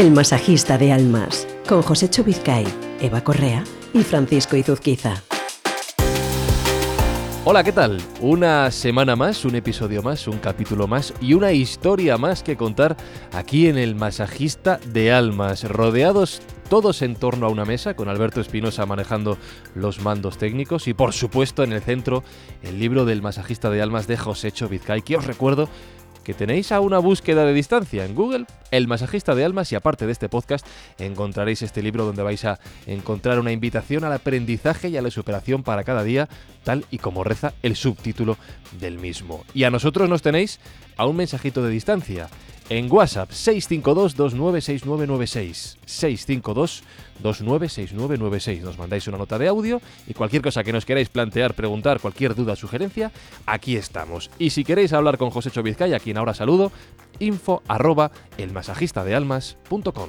El 0.00 0.12
masajista 0.12 0.78
de 0.78 0.92
almas, 0.92 1.46
con 1.68 1.82
José 1.82 2.08
Chubizcay, 2.08 2.64
Eva 3.02 3.22
Correa 3.22 3.64
y 3.92 4.02
Francisco 4.02 4.56
Izuzquiza. 4.56 5.22
Hola, 7.44 7.62
¿qué 7.62 7.72
tal? 7.72 8.00
Una 8.18 8.70
semana 8.70 9.14
más, 9.14 9.44
un 9.44 9.56
episodio 9.56 10.02
más, 10.02 10.26
un 10.26 10.38
capítulo 10.38 10.86
más 10.86 11.12
y 11.20 11.34
una 11.34 11.52
historia 11.52 12.16
más 12.16 12.42
que 12.42 12.56
contar 12.56 12.96
aquí 13.34 13.66
en 13.66 13.76
el 13.76 13.94
Masajista 13.94 14.80
de 14.86 15.12
Almas, 15.12 15.64
rodeados 15.64 16.40
todos 16.70 17.02
en 17.02 17.16
torno 17.16 17.46
a 17.46 17.50
una 17.50 17.66
mesa, 17.66 17.94
con 17.94 18.08
Alberto 18.08 18.40
Espinosa 18.40 18.86
manejando 18.86 19.36
los 19.74 20.00
mandos 20.00 20.38
técnicos 20.38 20.88
y 20.88 20.94
por 20.94 21.12
supuesto 21.12 21.62
en 21.62 21.72
el 21.72 21.82
centro 21.82 22.22
el 22.62 22.78
libro 22.78 23.04
del 23.04 23.20
Masajista 23.20 23.68
de 23.68 23.82
Almas 23.82 24.06
de 24.06 24.16
José 24.16 24.50
Vizcay, 24.70 25.02
que 25.02 25.16
os 25.16 25.26
recuerdo 25.26 25.68
que 26.24 26.34
tenéis 26.34 26.72
a 26.72 26.80
una 26.80 26.98
búsqueda 26.98 27.44
de 27.44 27.52
distancia 27.52 28.04
en 28.04 28.14
Google, 28.14 28.46
El 28.70 28.86
Masajista 28.88 29.34
de 29.34 29.44
Almas, 29.44 29.72
y 29.72 29.74
aparte 29.74 30.06
de 30.06 30.12
este 30.12 30.28
podcast 30.28 30.66
encontraréis 30.98 31.62
este 31.62 31.82
libro 31.82 32.04
donde 32.04 32.22
vais 32.22 32.44
a 32.44 32.58
encontrar 32.86 33.38
una 33.38 33.52
invitación 33.52 34.04
al 34.04 34.12
aprendizaje 34.12 34.88
y 34.88 34.96
a 34.96 35.02
la 35.02 35.10
superación 35.10 35.62
para 35.62 35.84
cada 35.84 36.04
día, 36.04 36.28
tal 36.64 36.84
y 36.90 36.98
como 36.98 37.24
reza 37.24 37.54
el 37.62 37.76
subtítulo 37.76 38.36
del 38.78 38.98
mismo. 38.98 39.44
Y 39.54 39.64
a 39.64 39.70
nosotros 39.70 40.08
nos 40.08 40.22
tenéis 40.22 40.60
a 40.96 41.06
un 41.06 41.16
mensajito 41.16 41.62
de 41.62 41.70
distancia 41.70 42.28
en 42.70 42.90
WhatsApp 42.90 43.30
652-296996. 43.30 45.76
652-296996. 47.22 48.62
Nos 48.62 48.78
mandáis 48.78 49.06
una 49.08 49.18
nota 49.18 49.38
de 49.38 49.48
audio 49.48 49.82
y 50.06 50.14
cualquier 50.14 50.40
cosa 50.40 50.64
que 50.64 50.72
nos 50.72 50.86
queráis 50.86 51.10
plantear, 51.10 51.52
preguntar, 51.52 52.00
cualquier 52.00 52.34
duda, 52.34 52.56
sugerencia, 52.56 53.12
aquí 53.44 53.76
estamos. 53.76 54.30
Y 54.38 54.48
si 54.50 54.64
queréis 54.64 54.94
hablar 54.94 55.18
con 55.18 55.28
José 55.28 55.50
Chovizcaya, 55.50 55.96
a 55.96 56.00
quien 56.00 56.16
ahora 56.16 56.32
saludo, 56.32 56.72
info 57.18 57.62
arroba 57.68 58.12
elmasajistadealmas.com. 58.38 60.08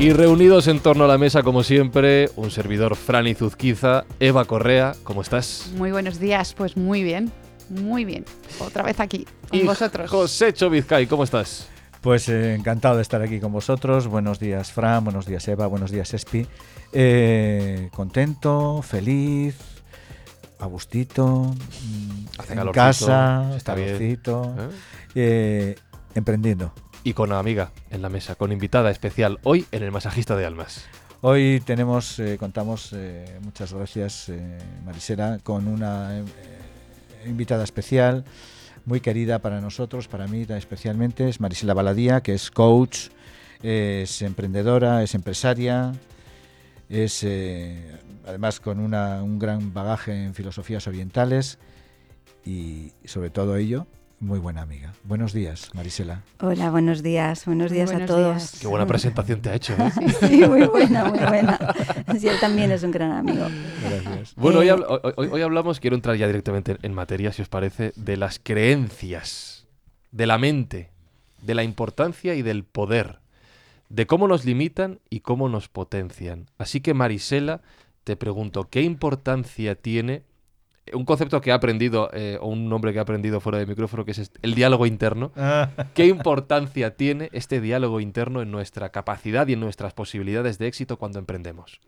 Y 0.00 0.12
reunidos 0.12 0.68
en 0.68 0.78
torno 0.78 1.04
a 1.04 1.08
la 1.08 1.18
mesa, 1.18 1.42
como 1.42 1.64
siempre, 1.64 2.30
un 2.36 2.52
servidor 2.52 2.94
Franny 2.94 3.34
Zuzquiza, 3.34 4.04
Eva 4.20 4.44
Correa, 4.44 4.92
¿cómo 5.02 5.22
estás? 5.22 5.72
Muy 5.76 5.90
buenos 5.90 6.20
días, 6.20 6.54
pues 6.54 6.76
muy 6.76 7.02
bien. 7.02 7.32
Muy 7.70 8.04
bien, 8.04 8.24
otra 8.60 8.82
vez 8.82 8.98
aquí 9.00 9.26
con 9.48 9.66
vosotros. 9.66 10.10
José 10.10 10.52
Chovizcay, 10.52 11.06
¿cómo 11.06 11.24
estás? 11.24 11.68
Pues 12.00 12.28
eh, 12.28 12.54
encantado 12.54 12.96
de 12.96 13.02
estar 13.02 13.20
aquí 13.20 13.40
con 13.40 13.52
vosotros. 13.52 14.06
Buenos 14.06 14.38
días, 14.38 14.72
Fran. 14.72 15.04
Buenos 15.04 15.26
días, 15.26 15.46
Eva. 15.48 15.66
Buenos 15.66 15.90
días, 15.90 16.14
Espi. 16.14 16.46
Eh, 16.92 17.90
contento, 17.92 18.82
feliz, 18.82 19.56
a 20.60 20.66
gustito, 20.66 21.54
Hace 22.38 22.54
en 22.54 22.72
casa, 22.72 23.54
está 23.56 23.74
calorcito, 23.74 24.54
¿Eh? 25.14 25.74
emprendiendo. 26.14 26.72
Y 27.04 27.14
con 27.14 27.30
una 27.30 27.40
amiga 27.40 27.72
en 27.90 28.00
la 28.00 28.08
mesa, 28.08 28.36
con 28.36 28.52
invitada 28.52 28.90
especial 28.90 29.40
hoy 29.42 29.66
en 29.72 29.82
el 29.82 29.90
Masajista 29.90 30.36
de 30.36 30.46
Almas. 30.46 30.86
Hoy 31.20 31.60
tenemos, 31.66 32.22
contamos, 32.38 32.94
muchas 33.42 33.72
gracias, 33.72 34.30
Marisela, 34.84 35.40
con 35.42 35.66
una 35.66 36.22
invitada 37.26 37.64
especial, 37.64 38.24
muy 38.84 39.00
querida 39.00 39.40
para 39.40 39.60
nosotros, 39.60 40.08
para 40.08 40.26
mí 40.26 40.46
especialmente, 40.48 41.28
es 41.28 41.40
Marisela 41.40 41.74
Baladía, 41.74 42.22
que 42.22 42.34
es 42.34 42.50
coach, 42.50 43.08
es 43.62 44.22
emprendedora, 44.22 45.02
es 45.02 45.14
empresaria, 45.14 45.92
es 46.88 47.22
eh, 47.24 47.98
además 48.26 48.60
con 48.60 48.78
un 48.80 49.38
gran 49.38 49.72
bagaje 49.74 50.24
en 50.24 50.34
filosofías 50.34 50.86
orientales 50.86 51.58
y 52.44 52.92
sobre 53.04 53.30
todo 53.30 53.56
ello 53.56 53.86
muy 54.20 54.38
buena 54.38 54.62
amiga. 54.62 54.92
Buenos 55.04 55.32
días, 55.32 55.70
Marisela. 55.74 56.22
Hola, 56.40 56.70
buenos 56.70 57.02
días. 57.02 57.46
Buenos 57.46 57.70
días 57.70 57.92
a 57.92 58.04
todos. 58.04 58.58
Qué 58.60 58.66
buena 58.66 58.86
presentación 58.86 59.40
te 59.40 59.50
ha 59.50 59.54
hecho. 59.54 59.74
¿eh? 59.74 59.92
Sí, 60.28 60.44
muy 60.46 60.66
buena, 60.66 61.04
muy 61.04 61.18
buena. 61.18 61.58
Sí, 62.18 62.28
él 62.28 62.40
también 62.40 62.72
es 62.72 62.82
un 62.82 62.90
gran 62.90 63.12
amigo. 63.12 63.46
Gracias. 63.82 64.34
Bueno, 64.34 64.58
hoy, 64.58 65.28
hoy, 65.30 65.42
hablamos, 65.42 65.80
quiero 65.80 65.94
entrar 65.94 66.16
ya 66.16 66.26
directamente 66.26 66.76
en 66.82 66.94
materia, 66.94 67.32
si 67.32 67.42
os 67.42 67.48
parece, 67.48 67.92
de 67.96 68.16
las 68.16 68.40
creencias, 68.42 69.66
de 70.10 70.26
la 70.26 70.38
mente, 70.38 70.90
de 71.42 71.54
la 71.54 71.62
importancia 71.62 72.34
y 72.34 72.42
del 72.42 72.64
poder, 72.64 73.20
de 73.88 74.06
cómo 74.06 74.26
nos 74.26 74.44
limitan 74.44 74.98
y 75.10 75.20
cómo 75.20 75.48
nos 75.48 75.68
potencian. 75.68 76.46
Así 76.58 76.80
que, 76.80 76.92
Marisela, 76.92 77.60
te 78.04 78.16
pregunto, 78.16 78.68
¿qué 78.68 78.82
importancia 78.82 79.74
tiene 79.76 80.22
un 80.94 81.04
concepto 81.04 81.40
que 81.40 81.52
ha 81.52 81.54
aprendido, 81.54 82.10
eh, 82.12 82.38
o 82.40 82.48
un 82.48 82.68
nombre 82.68 82.92
que 82.92 82.98
ha 82.98 83.02
aprendido 83.02 83.40
fuera 83.40 83.58
de 83.58 83.66
micrófono, 83.66 84.04
que 84.04 84.12
es 84.12 84.30
el 84.42 84.54
diálogo 84.54 84.86
interno. 84.86 85.32
Ah. 85.50 85.70
¿Qué 85.94 86.06
importancia 86.06 86.94
tiene 86.96 87.30
este 87.32 87.60
diálogo 87.60 88.00
interno 88.00 88.42
en 88.42 88.50
nuestra 88.50 88.90
capacidad 88.90 89.48
y 89.48 89.54
en 89.54 89.60
nuestras 89.60 89.94
posibilidades 89.94 90.58
de 90.58 90.66
éxito 90.66 90.98
cuando 90.98 91.18
emprendemos? 91.18 91.80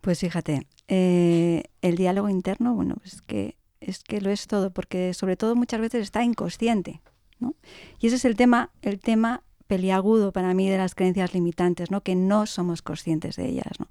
Pues 0.00 0.20
fíjate, 0.20 0.66
eh, 0.86 1.64
el 1.82 1.96
diálogo 1.96 2.28
interno, 2.28 2.74
bueno, 2.74 2.96
es 3.04 3.20
que, 3.22 3.56
es 3.80 4.04
que 4.04 4.20
lo 4.20 4.30
es 4.30 4.46
todo, 4.46 4.70
porque 4.70 5.12
sobre 5.12 5.36
todo 5.36 5.56
muchas 5.56 5.80
veces 5.80 6.02
está 6.02 6.22
inconsciente. 6.22 7.00
¿no? 7.40 7.54
Y 7.98 8.06
ese 8.06 8.16
es 8.16 8.24
el 8.24 8.36
tema, 8.36 8.70
el 8.82 9.00
tema 9.00 9.42
peliagudo 9.66 10.30
para 10.30 10.54
mí 10.54 10.68
de 10.68 10.78
las 10.78 10.94
creencias 10.94 11.34
limitantes, 11.34 11.90
¿no? 11.90 12.02
que 12.02 12.14
no 12.14 12.46
somos 12.46 12.82
conscientes 12.82 13.36
de 13.36 13.48
ellas. 13.48 13.80
¿no? 13.80 13.88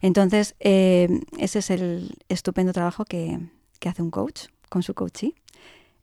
Entonces, 0.00 0.54
eh, 0.60 1.08
ese 1.38 1.58
es 1.58 1.70
el 1.70 2.16
estupendo 2.28 2.72
trabajo 2.72 3.04
que, 3.04 3.38
que 3.80 3.88
hace 3.88 4.02
un 4.02 4.10
coach 4.10 4.44
con 4.68 4.84
su 4.84 4.94
coachee. 4.94 5.34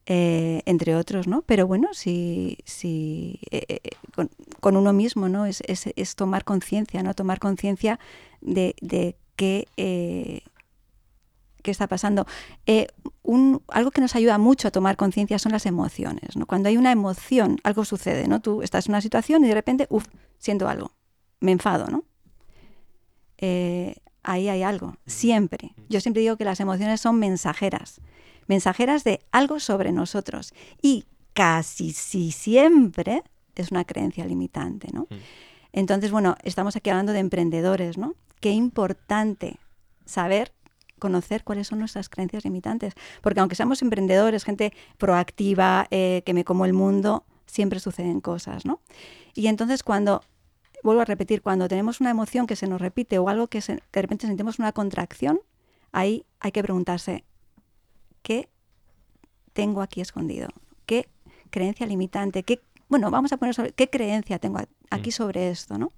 Eh, 0.09 0.61
entre 0.65 0.95
otros, 0.95 1.27
¿no? 1.27 1.41
Pero 1.41 1.67
bueno, 1.67 1.89
si, 1.91 2.59
si 2.63 3.41
eh, 3.51 3.65
eh, 3.67 3.89
con, 4.61 4.77
uno 4.77 4.93
mismo, 4.93 5.27
¿no? 5.27 5.45
Es, 5.45 5.61
es, 5.67 6.15
tomar 6.15 6.45
conciencia, 6.45 7.03
¿no? 7.03 7.13
Tomar 7.13 7.39
conciencia 7.39 7.99
de, 8.39 8.73
de 8.79 9.17
qué, 9.35 9.67
qué 9.75 11.71
está 11.71 11.87
pasando. 11.87 12.25
Un, 13.23 13.61
algo 13.67 13.91
que 13.91 13.99
nos 13.99 14.15
ayuda 14.15 14.37
mucho 14.37 14.69
a 14.69 14.71
tomar 14.71 14.95
conciencia 14.95 15.39
son 15.39 15.51
las 15.51 15.65
emociones, 15.65 16.37
¿no? 16.37 16.45
Cuando 16.45 16.69
hay 16.69 16.77
una 16.77 16.93
emoción, 16.93 17.59
algo 17.65 17.83
sucede, 17.83 18.29
¿no? 18.29 18.39
Tú 18.39 18.61
estás 18.61 18.85
en 18.85 18.93
una 18.93 19.01
situación 19.01 19.43
y 19.43 19.49
de 19.49 19.55
repente, 19.55 19.87
uff, 19.89 20.05
siento 20.37 20.69
algo, 20.69 20.93
me 21.41 21.51
enfado, 21.51 21.87
¿no? 21.87 22.05
Ahí 24.27 24.49
hay 24.49 24.61
algo, 24.61 24.97
siempre. 25.05 25.73
Yo 25.89 26.01
siempre 26.01 26.21
digo 26.21 26.35
que 26.35 26.45
las 26.45 26.59
emociones 26.59 26.99
son 26.99 27.17
mensajeras, 27.17 28.01
mensajeras 28.45 29.03
de 29.03 29.21
algo 29.31 29.59
sobre 29.59 29.93
nosotros 29.93 30.53
y 30.81 31.05
casi 31.33 31.93
si 31.93 32.31
siempre 32.31 33.23
es 33.55 33.71
una 33.71 33.85
creencia 33.85 34.25
limitante, 34.25 34.89
¿no? 34.91 35.07
Entonces, 35.71 36.11
bueno, 36.11 36.35
estamos 36.43 36.75
aquí 36.75 36.89
hablando 36.89 37.13
de 37.13 37.19
emprendedores, 37.19 37.97
¿no? 37.97 38.15
Qué 38.41 38.51
importante 38.51 39.59
saber 40.05 40.51
conocer 40.99 41.43
cuáles 41.43 41.67
son 41.67 41.79
nuestras 41.79 42.09
creencias 42.09 42.43
limitantes, 42.43 42.95
porque 43.21 43.39
aunque 43.39 43.55
seamos 43.55 43.81
emprendedores, 43.81 44.43
gente 44.43 44.73
proactiva, 44.97 45.87
eh, 45.89 46.21
que 46.25 46.33
me 46.33 46.43
como 46.43 46.65
el 46.65 46.73
mundo, 46.73 47.23
siempre 47.45 47.79
suceden 47.79 48.19
cosas, 48.19 48.65
¿no? 48.65 48.81
Y 49.33 49.47
entonces 49.47 49.83
cuando 49.83 50.21
vuelvo 50.87 51.01
a 51.01 51.05
repetir, 51.05 51.41
cuando 51.41 51.67
tenemos 51.67 51.99
una 51.99 52.09
emoción 52.09 52.47
que 52.47 52.55
se 52.55 52.65
nos 52.65 52.79
repite 52.79 53.19
o 53.19 53.27
algo 53.27 53.47
que, 53.47 53.59
de 53.59 54.01
repente 54.01 54.25
sentimos 54.25 54.57
una 54.57 54.71
contracción, 54.71 55.41
ahí 55.91 56.25
hay 56.39 56.53
que 56.53 56.63
preguntarse, 56.63 57.25
¿qué 58.21 58.47
tengo 59.51 59.81
aquí 59.81 59.99
escondido? 59.99 60.47
¿Qué 60.85 61.09
creencia 61.49 61.85
limitante? 61.85 62.43
¿Qué, 62.43 62.61
bueno, 62.87 63.11
vamos 63.11 63.33
a 63.33 63.37
poner 63.37 63.53
sobre, 63.53 63.73
¿qué 63.73 63.89
creencia 63.89 64.39
tengo 64.39 64.59
aquí 64.89 65.09
mm. 65.09 65.13
sobre 65.13 65.49
esto, 65.49 65.77
no? 65.77 65.91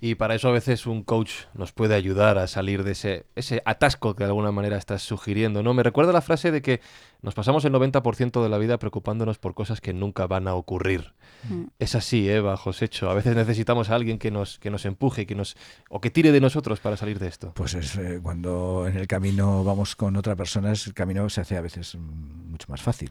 Y 0.00 0.14
para 0.14 0.34
eso 0.34 0.48
a 0.48 0.52
veces 0.52 0.86
un 0.86 1.02
coach 1.02 1.32
nos 1.54 1.72
puede 1.72 1.94
ayudar 1.94 2.36
a 2.38 2.46
salir 2.46 2.84
de 2.84 2.92
ese, 2.92 3.26
ese 3.34 3.62
atasco 3.64 4.14
que 4.14 4.24
de 4.24 4.30
alguna 4.30 4.52
manera 4.52 4.76
estás 4.76 5.02
sugiriendo, 5.02 5.62
¿no? 5.62 5.72
Me 5.72 5.82
recuerda 5.82 6.12
la 6.12 6.20
frase 6.20 6.50
de 6.50 6.60
que 6.60 6.80
nos 7.20 7.34
pasamos 7.34 7.64
el 7.64 7.72
90% 7.72 8.42
de 8.42 8.48
la 8.48 8.58
vida 8.58 8.78
preocupándonos 8.78 9.38
por 9.38 9.54
cosas 9.54 9.80
que 9.80 9.92
nunca 9.92 10.26
van 10.26 10.46
a 10.48 10.54
ocurrir. 10.54 11.14
Mm. 11.48 11.64
Es 11.78 11.94
así, 11.94 12.28
¿eh? 12.28 12.40
Bajo 12.40 12.70
hecho. 12.80 13.10
A 13.10 13.14
veces 13.14 13.34
necesitamos 13.34 13.90
a 13.90 13.94
alguien 13.94 14.18
que 14.18 14.30
nos, 14.30 14.58
que 14.58 14.70
nos 14.70 14.84
empuje 14.84 15.26
que 15.26 15.34
nos, 15.34 15.56
o 15.88 16.00
que 16.00 16.10
tire 16.10 16.32
de 16.32 16.40
nosotros 16.40 16.80
para 16.80 16.96
salir 16.96 17.18
de 17.18 17.28
esto. 17.28 17.52
Pues 17.54 17.74
es 17.74 17.96
eh, 17.96 18.20
cuando 18.22 18.86
en 18.86 18.96
el 18.96 19.06
camino 19.06 19.64
vamos 19.64 19.96
con 19.96 20.16
otra 20.16 20.36
persona, 20.36 20.72
el 20.72 20.94
camino 20.94 21.28
se 21.28 21.40
hace 21.40 21.56
a 21.56 21.60
veces 21.60 21.96
mucho 21.96 22.66
más 22.68 22.82
fácil. 22.82 23.08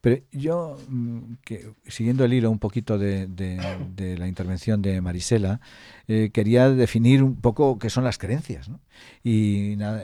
Pero 0.00 0.22
yo, 0.32 0.78
mm, 0.88 1.34
que, 1.44 1.72
siguiendo 1.86 2.24
el 2.24 2.32
hilo 2.32 2.50
un 2.50 2.58
poquito 2.58 2.98
de, 2.98 3.26
de, 3.26 4.18
la 4.18 4.26
intervención 4.26 4.82
de 4.82 5.00
Marisela, 5.00 5.60
eh, 6.08 6.30
quería 6.32 6.70
definir 6.70 7.22
un 7.22 7.40
poco 7.40 7.78
qué 7.78 7.90
son 7.90 8.04
las 8.04 8.18
creencias. 8.18 8.68
¿no? 8.68 8.80
Y 9.22 9.74
nada, 9.76 10.02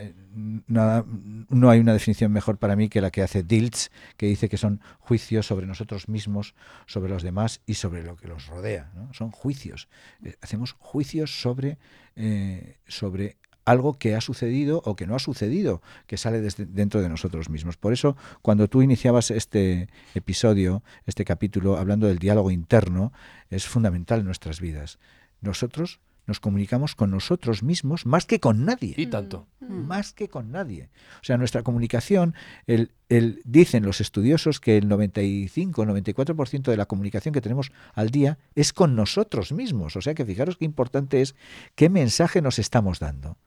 nada, 0.66 1.04
no 1.48 1.70
hay 1.70 1.80
una 1.80 1.92
definición 1.92 2.32
mejor 2.32 2.58
para 2.58 2.76
mí 2.76 2.88
que 2.88 3.00
la 3.00 3.10
que 3.10 3.22
hace 3.22 3.42
Diltz, 3.42 3.90
que 4.16 4.26
dice 4.26 4.48
que 4.48 4.56
son 4.56 4.80
juicios 4.98 5.46
sobre 5.46 5.66
nosotros 5.66 6.08
mismos, 6.08 6.54
sobre 6.86 7.10
los 7.10 7.22
demás 7.22 7.60
y 7.66 7.74
sobre 7.74 8.02
lo 8.02 8.16
que 8.16 8.28
los 8.28 8.46
rodea. 8.46 8.92
Son 9.12 9.30
juicios. 9.30 9.88
Eh, 10.24 10.36
hacemos 10.42 10.72
juicios 10.78 11.40
sobre, 11.40 11.78
eh, 12.16 12.76
sobre 12.86 13.36
algo 13.64 13.94
que 13.94 14.14
ha 14.14 14.20
sucedido 14.20 14.82
o 14.84 14.94
que 14.94 15.06
no 15.06 15.16
ha 15.16 15.18
sucedido, 15.18 15.82
que 16.06 16.16
sale 16.16 16.40
desde 16.40 16.66
dentro 16.66 17.02
de 17.02 17.08
nosotros 17.08 17.50
mismos. 17.50 17.76
Por 17.76 17.92
eso, 17.92 18.16
cuando 18.42 18.68
tú 18.68 18.82
iniciabas 18.82 19.30
este 19.30 19.88
episodio, 20.14 20.82
este 21.06 21.24
capítulo, 21.24 21.76
hablando 21.76 22.06
del 22.06 22.18
diálogo 22.18 22.50
interno, 22.50 23.12
es 23.50 23.66
fundamental 23.66 24.20
en 24.20 24.26
nuestras 24.26 24.60
vidas. 24.60 24.98
Nosotros 25.40 26.00
nos 26.26 26.40
comunicamos 26.40 26.94
con 26.94 27.10
nosotros 27.10 27.62
mismos 27.62 28.06
más 28.06 28.26
que 28.26 28.40
con 28.40 28.64
nadie. 28.64 28.94
Y 28.96 29.06
tanto. 29.06 29.46
Más 29.60 30.12
que 30.12 30.28
con 30.28 30.50
nadie. 30.50 30.90
O 31.20 31.24
sea, 31.24 31.36
nuestra 31.38 31.62
comunicación, 31.62 32.34
el, 32.66 32.92
el, 33.08 33.40
dicen 33.44 33.84
los 33.84 34.00
estudiosos 34.00 34.60
que 34.60 34.76
el 34.76 34.88
95, 34.88 35.84
94% 35.84 36.62
de 36.62 36.76
la 36.76 36.86
comunicación 36.86 37.32
que 37.32 37.40
tenemos 37.40 37.72
al 37.94 38.10
día 38.10 38.38
es 38.54 38.72
con 38.72 38.96
nosotros 38.96 39.52
mismos. 39.52 39.96
O 39.96 40.00
sea 40.00 40.14
que 40.14 40.24
fijaros 40.24 40.56
qué 40.56 40.64
importante 40.64 41.20
es 41.20 41.34
qué 41.74 41.88
mensaje 41.88 42.42
nos 42.42 42.58
estamos 42.58 42.98
dando. 42.98 43.38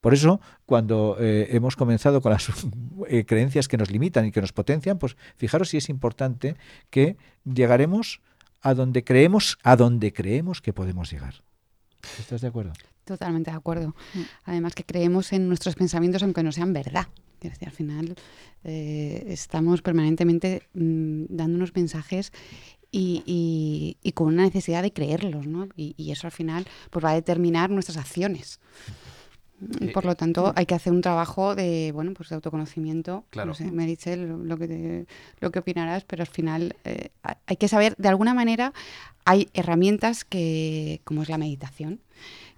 Por 0.00 0.12
eso, 0.12 0.40
cuando 0.66 1.16
eh, 1.18 1.48
hemos 1.52 1.76
comenzado 1.76 2.20
con 2.20 2.32
las 2.32 2.50
eh, 3.08 3.24
creencias 3.24 3.68
que 3.68 3.78
nos 3.78 3.90
limitan 3.90 4.26
y 4.26 4.32
que 4.32 4.40
nos 4.40 4.52
potencian, 4.52 4.98
pues 4.98 5.16
fijaros 5.36 5.70
si 5.70 5.78
es 5.78 5.88
importante 5.88 6.56
que 6.90 7.16
llegaremos 7.44 8.20
a 8.60 8.74
donde 8.74 9.04
creemos, 9.04 9.58
a 9.62 9.76
donde 9.76 10.12
creemos 10.12 10.60
que 10.60 10.72
podemos 10.72 11.10
llegar. 11.10 11.42
¿Estás 12.18 12.40
de 12.40 12.48
acuerdo? 12.48 12.72
Totalmente 13.04 13.50
de 13.50 13.56
acuerdo. 13.56 13.94
Además 14.44 14.74
que 14.74 14.84
creemos 14.84 15.32
en 15.32 15.48
nuestros 15.48 15.74
pensamientos 15.74 16.22
aunque 16.22 16.42
no 16.42 16.52
sean 16.52 16.72
verdad. 16.72 17.08
Es 17.40 17.52
decir, 17.52 17.68
al 17.68 17.74
final 17.74 18.14
eh, 18.64 19.24
estamos 19.28 19.82
permanentemente 19.82 20.62
mmm, 20.72 21.24
dando 21.28 21.56
unos 21.56 21.74
mensajes 21.74 22.32
y, 22.90 23.22
y, 23.26 23.96
y, 24.02 24.12
con 24.12 24.28
una 24.28 24.44
necesidad 24.44 24.82
de 24.82 24.92
creerlos, 24.92 25.46
¿no? 25.46 25.68
Y, 25.76 25.94
y, 25.96 26.12
eso 26.12 26.28
al 26.28 26.32
final 26.32 26.64
pues 26.90 27.04
va 27.04 27.10
a 27.10 27.14
determinar 27.14 27.68
nuestras 27.68 27.98
acciones. 27.98 28.60
Y 29.80 29.88
por 29.88 30.04
lo 30.04 30.14
tanto, 30.14 30.52
hay 30.56 30.66
que 30.66 30.74
hacer 30.74 30.92
un 30.92 31.00
trabajo 31.00 31.54
de, 31.54 31.92
bueno, 31.92 32.12
pues 32.14 32.28
de 32.28 32.34
autoconocimiento. 32.34 33.24
Claro. 33.30 33.48
No 33.48 33.54
sé, 33.54 33.70
Merichel, 33.70 34.46
lo 34.46 34.56
que, 34.56 34.68
te, 34.68 35.06
lo 35.40 35.50
que 35.50 35.58
opinarás, 35.60 36.04
pero 36.04 36.22
al 36.22 36.28
final 36.28 36.76
eh, 36.84 37.10
hay 37.46 37.56
que 37.56 37.68
saber, 37.68 37.94
de 37.96 38.08
alguna 38.08 38.34
manera, 38.34 38.72
hay 39.24 39.48
herramientas 39.54 40.24
que, 40.24 41.00
como 41.04 41.22
es 41.22 41.28
la 41.28 41.38
meditación, 41.38 42.00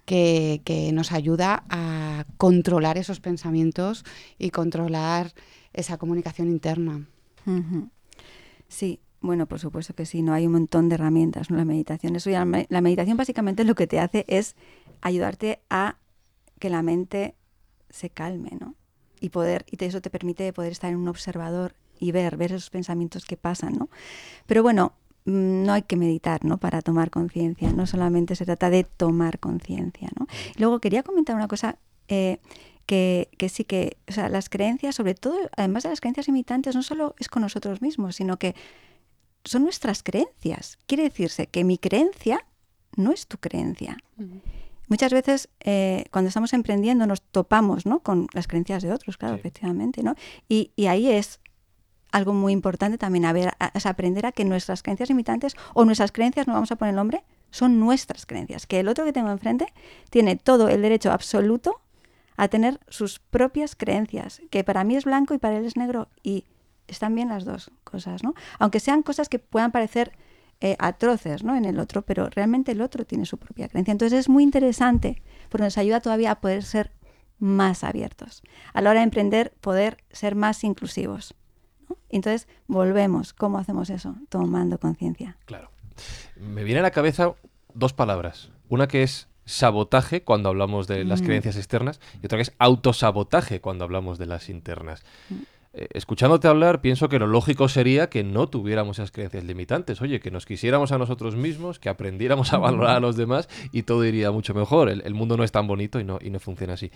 que, 0.05 0.61
que, 0.63 0.91
nos 0.91 1.11
ayuda 1.11 1.63
a 1.69 2.25
controlar 2.37 2.97
esos 2.97 3.19
pensamientos 3.19 4.05
y 4.37 4.51
controlar 4.51 5.33
esa 5.73 5.97
comunicación 5.97 6.47
interna. 6.47 7.05
Uh 7.45 7.51
-huh. 7.51 7.89
Sí, 8.67 8.99
bueno, 9.21 9.47
por 9.47 9.59
supuesto 9.59 9.93
que 9.93 10.05
sí, 10.05 10.21
no 10.21 10.33
hay 10.33 10.45
un 10.45 10.53
montón 10.53 10.89
de 10.89 10.95
herramientas, 10.95 11.49
¿no? 11.49 11.57
La 11.57 11.65
meditación, 11.65 12.15
eso 12.15 12.29
ya, 12.29 12.45
la 12.45 12.81
meditación 12.81 13.17
básicamente 13.17 13.63
lo 13.63 13.75
que 13.75 13.87
te 13.87 13.99
hace 13.99 14.25
es 14.27 14.55
ayudarte 15.01 15.59
a 15.69 15.97
que 16.59 16.69
la 16.69 16.81
mente 16.81 17.35
se 17.89 18.09
calme, 18.09 18.51
¿no? 18.59 18.75
Y 19.19 19.29
poder, 19.29 19.65
y 19.69 19.83
eso 19.83 20.01
te 20.01 20.09
permite 20.09 20.51
poder 20.53 20.71
estar 20.71 20.91
en 20.91 20.97
un 20.97 21.07
observador 21.07 21.75
y 21.99 22.11
ver, 22.11 22.37
ver 22.37 22.51
esos 22.51 22.69
pensamientos 22.69 23.25
que 23.25 23.37
pasan, 23.37 23.73
¿no? 23.73 23.89
Pero 24.45 24.61
bueno, 24.61 24.93
no 25.25 25.73
hay 25.73 25.81
que 25.81 25.97
meditar, 25.97 26.45
¿no? 26.45 26.57
Para 26.57 26.81
tomar 26.81 27.09
conciencia, 27.09 27.71
no 27.73 27.85
solamente 27.85 28.35
se 28.35 28.45
trata 28.45 28.69
de 28.69 28.83
tomar 28.83 29.39
conciencia, 29.39 30.09
¿no? 30.17 30.27
Luego 30.57 30.79
quería 30.79 31.03
comentar 31.03 31.35
una 31.35 31.47
cosa 31.47 31.77
eh, 32.07 32.39
que, 32.85 33.29
que, 33.37 33.49
sí 33.49 33.65
que, 33.65 33.97
o 34.07 34.11
sea, 34.13 34.29
las 34.29 34.49
creencias, 34.49 34.95
sobre 34.95 35.15
todo, 35.15 35.37
además 35.57 35.83
de 35.83 35.89
las 35.89 35.99
creencias 35.99 36.27
imitantes, 36.27 36.75
no 36.75 36.83
solo 36.83 37.15
es 37.19 37.27
con 37.27 37.41
nosotros 37.41 37.81
mismos, 37.81 38.15
sino 38.15 38.37
que 38.37 38.55
son 39.43 39.63
nuestras 39.63 40.03
creencias. 40.03 40.77
Quiere 40.85 41.03
decirse 41.03 41.47
que 41.47 41.63
mi 41.63 41.77
creencia 41.77 42.45
no 42.95 43.11
es 43.11 43.27
tu 43.27 43.37
creencia. 43.37 43.97
Uh 44.17 44.23
-huh. 44.23 44.41
Muchas 44.87 45.11
veces 45.11 45.49
eh, 45.59 46.05
cuando 46.11 46.29
estamos 46.29 46.53
emprendiendo 46.53 47.05
nos 47.07 47.21
topamos 47.21 47.85
¿no? 47.85 47.99
con 47.99 48.27
las 48.33 48.47
creencias 48.47 48.83
de 48.83 48.91
otros, 48.91 49.17
claro, 49.17 49.35
sí. 49.35 49.39
efectivamente, 49.39 50.03
¿no? 50.03 50.15
Y, 50.47 50.71
y, 50.75 50.87
ahí 50.87 51.09
es 51.09 51.39
algo 52.11 52.33
muy 52.33 52.53
importante 52.53 52.97
también 52.97 53.25
a 53.25 53.33
ver, 53.33 53.49
a, 53.59 53.71
a 53.73 53.89
aprender 53.89 54.25
a 54.25 54.31
que 54.31 54.45
nuestras 54.45 54.81
creencias 54.81 55.09
limitantes 55.09 55.55
o 55.73 55.85
nuestras 55.85 56.11
creencias, 56.11 56.47
no 56.47 56.53
vamos 56.53 56.71
a 56.71 56.77
poner 56.77 56.91
el 56.91 56.95
nombre, 56.95 57.23
son 57.51 57.79
nuestras 57.79 58.25
creencias, 58.25 58.65
que 58.65 58.79
el 58.79 58.87
otro 58.87 59.05
que 59.05 59.13
tengo 59.13 59.31
enfrente 59.31 59.67
tiene 60.09 60.35
todo 60.35 60.69
el 60.69 60.81
derecho 60.81 61.11
absoluto 61.11 61.81
a 62.37 62.47
tener 62.47 62.79
sus 62.87 63.19
propias 63.19 63.75
creencias, 63.75 64.41
que 64.51 64.63
para 64.63 64.83
mí 64.83 64.95
es 64.95 65.05
blanco 65.05 65.33
y 65.33 65.37
para 65.37 65.57
él 65.57 65.65
es 65.65 65.75
negro 65.75 66.07
y 66.23 66.45
están 66.87 67.15
bien 67.15 67.29
las 67.29 67.45
dos 67.45 67.71
cosas, 67.83 68.23
¿no? 68.23 68.33
Aunque 68.59 68.79
sean 68.79 69.01
cosas 69.03 69.27
que 69.27 69.39
puedan 69.39 69.71
parecer 69.71 70.13
eh, 70.59 70.75
atroces 70.79 71.43
¿no? 71.43 71.55
en 71.55 71.65
el 71.65 71.79
otro, 71.79 72.01
pero 72.01 72.29
realmente 72.29 72.71
el 72.71 72.81
otro 72.81 73.05
tiene 73.05 73.25
su 73.25 73.37
propia 73.37 73.67
creencia. 73.67 73.91
Entonces 73.91 74.17
es 74.17 74.29
muy 74.29 74.43
interesante 74.43 75.21
porque 75.49 75.65
nos 75.65 75.77
ayuda 75.77 76.01
todavía 76.01 76.31
a 76.31 76.41
poder 76.41 76.63
ser 76.63 76.91
más 77.37 77.83
abiertos. 77.83 78.41
A 78.73 78.81
la 78.81 78.89
hora 78.89 79.01
de 79.01 79.03
emprender, 79.03 79.53
poder 79.61 79.97
ser 80.09 80.33
más 80.35 80.63
inclusivos. 80.63 81.35
¿no? 81.87 81.97
Entonces 82.09 82.47
volvemos. 82.65 83.33
¿Cómo 83.33 83.59
hacemos 83.59 83.91
eso? 83.91 84.15
Tomando 84.29 84.79
conciencia. 84.79 85.37
Claro. 85.45 85.69
Me 86.35 86.63
viene 86.63 86.79
a 86.79 86.83
la 86.83 86.91
cabeza 86.91 87.33
dos 87.73 87.93
palabras. 87.93 88.51
Una 88.67 88.87
que 88.87 89.03
es 89.03 89.27
sabotaje 89.45 90.23
cuando 90.23 90.49
hablamos 90.49 90.87
de 90.87 91.05
las 91.05 91.21
mm. 91.21 91.25
creencias 91.25 91.55
externas 91.55 92.01
y 92.21 92.25
otra 92.25 92.39
que 92.39 92.43
es 92.43 92.53
autosabotaje 92.57 93.61
cuando 93.61 93.85
hablamos 93.85 94.17
de 94.17 94.25
las 94.25 94.49
internas. 94.49 95.03
Mm 95.29 95.35
eh, 95.77 95.87
escuchándote 95.93 96.47
hablar, 96.47 96.81
pienso 96.81 97.07
que 97.07 97.19
lo 97.19 97.27
lógico 97.27 97.69
sería 97.69 98.09
que 98.09 98.23
no 98.23 98.47
tuviéramos 98.47 98.97
esas 98.97 99.11
creencias 99.11 99.43
limitantes. 99.43 100.01
Oye, 100.01 100.19
que 100.19 100.31
nos 100.31 100.47
quisiéramos 100.47 100.91
a 100.91 100.97
nosotros 100.97 101.35
mismos, 101.35 101.77
que 101.77 101.89
aprendiéramos 101.89 102.51
a 102.53 102.57
valorar 102.57 102.95
a 102.95 102.99
los 102.99 103.15
demás 103.15 103.47
y 103.71 103.83
todo 103.83 104.03
iría 104.03 104.31
mucho 104.31 104.55
mejor. 104.55 104.89
El, 104.89 105.13
mundo 105.13 105.37
no 105.37 105.43
es 105.43 105.51
tan 105.51 105.67
bonito 105.67 105.99
y 105.99 106.03
no, 106.03 106.17
y 106.19 106.31
no 106.31 106.39
funciona 106.39 106.73
así. 106.73 106.91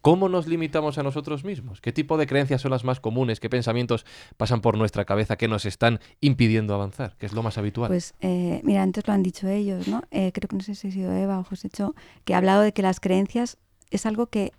¿Cómo 0.00 0.28
nos 0.28 0.46
limitamos 0.46 0.96
a 0.96 1.02
nosotros 1.02 1.44
mismos? 1.44 1.80
¿Qué 1.80 1.92
tipo 1.92 2.16
de 2.16 2.26
creencias 2.26 2.62
son 2.62 2.70
las 2.70 2.84
más 2.84 3.00
comunes? 3.00 3.40
¿Qué 3.40 3.50
pensamientos 3.50 4.06
pasan 4.36 4.60
por 4.60 4.78
nuestra 4.78 5.04
cabeza 5.04 5.36
que 5.36 5.48
nos 5.48 5.66
están 5.66 5.98
impidiendo 6.20 6.72
avanzar? 6.72 7.16
¿Qué 7.18 7.26
es 7.26 7.32
lo 7.32 7.42
más 7.42 7.58
habitual? 7.58 7.88
Pues 7.88 8.14
eh, 8.20 8.60
mira, 8.62 8.82
antes 8.82 9.06
lo 9.08 9.12
han 9.12 9.24
dicho 9.24 9.48
ellos, 9.48 9.88
¿no? 9.88 10.02
Eh, 10.12 10.30
creo 10.32 10.48
que 10.48 10.56
no 10.56 10.62
sé 10.62 10.76
si 10.76 10.88
ha 10.88 10.92
sido 10.92 11.12
Eva 11.12 11.40
o 11.40 11.44
José 11.44 11.68
Cho, 11.68 11.94
que 12.24 12.34
ha 12.34 12.38
hablado 12.38 12.62
de 12.62 12.72
que 12.72 12.80
las 12.80 13.00
creencias 13.00 13.58
es 13.90 14.06
algo 14.06 14.28
que, 14.28 14.52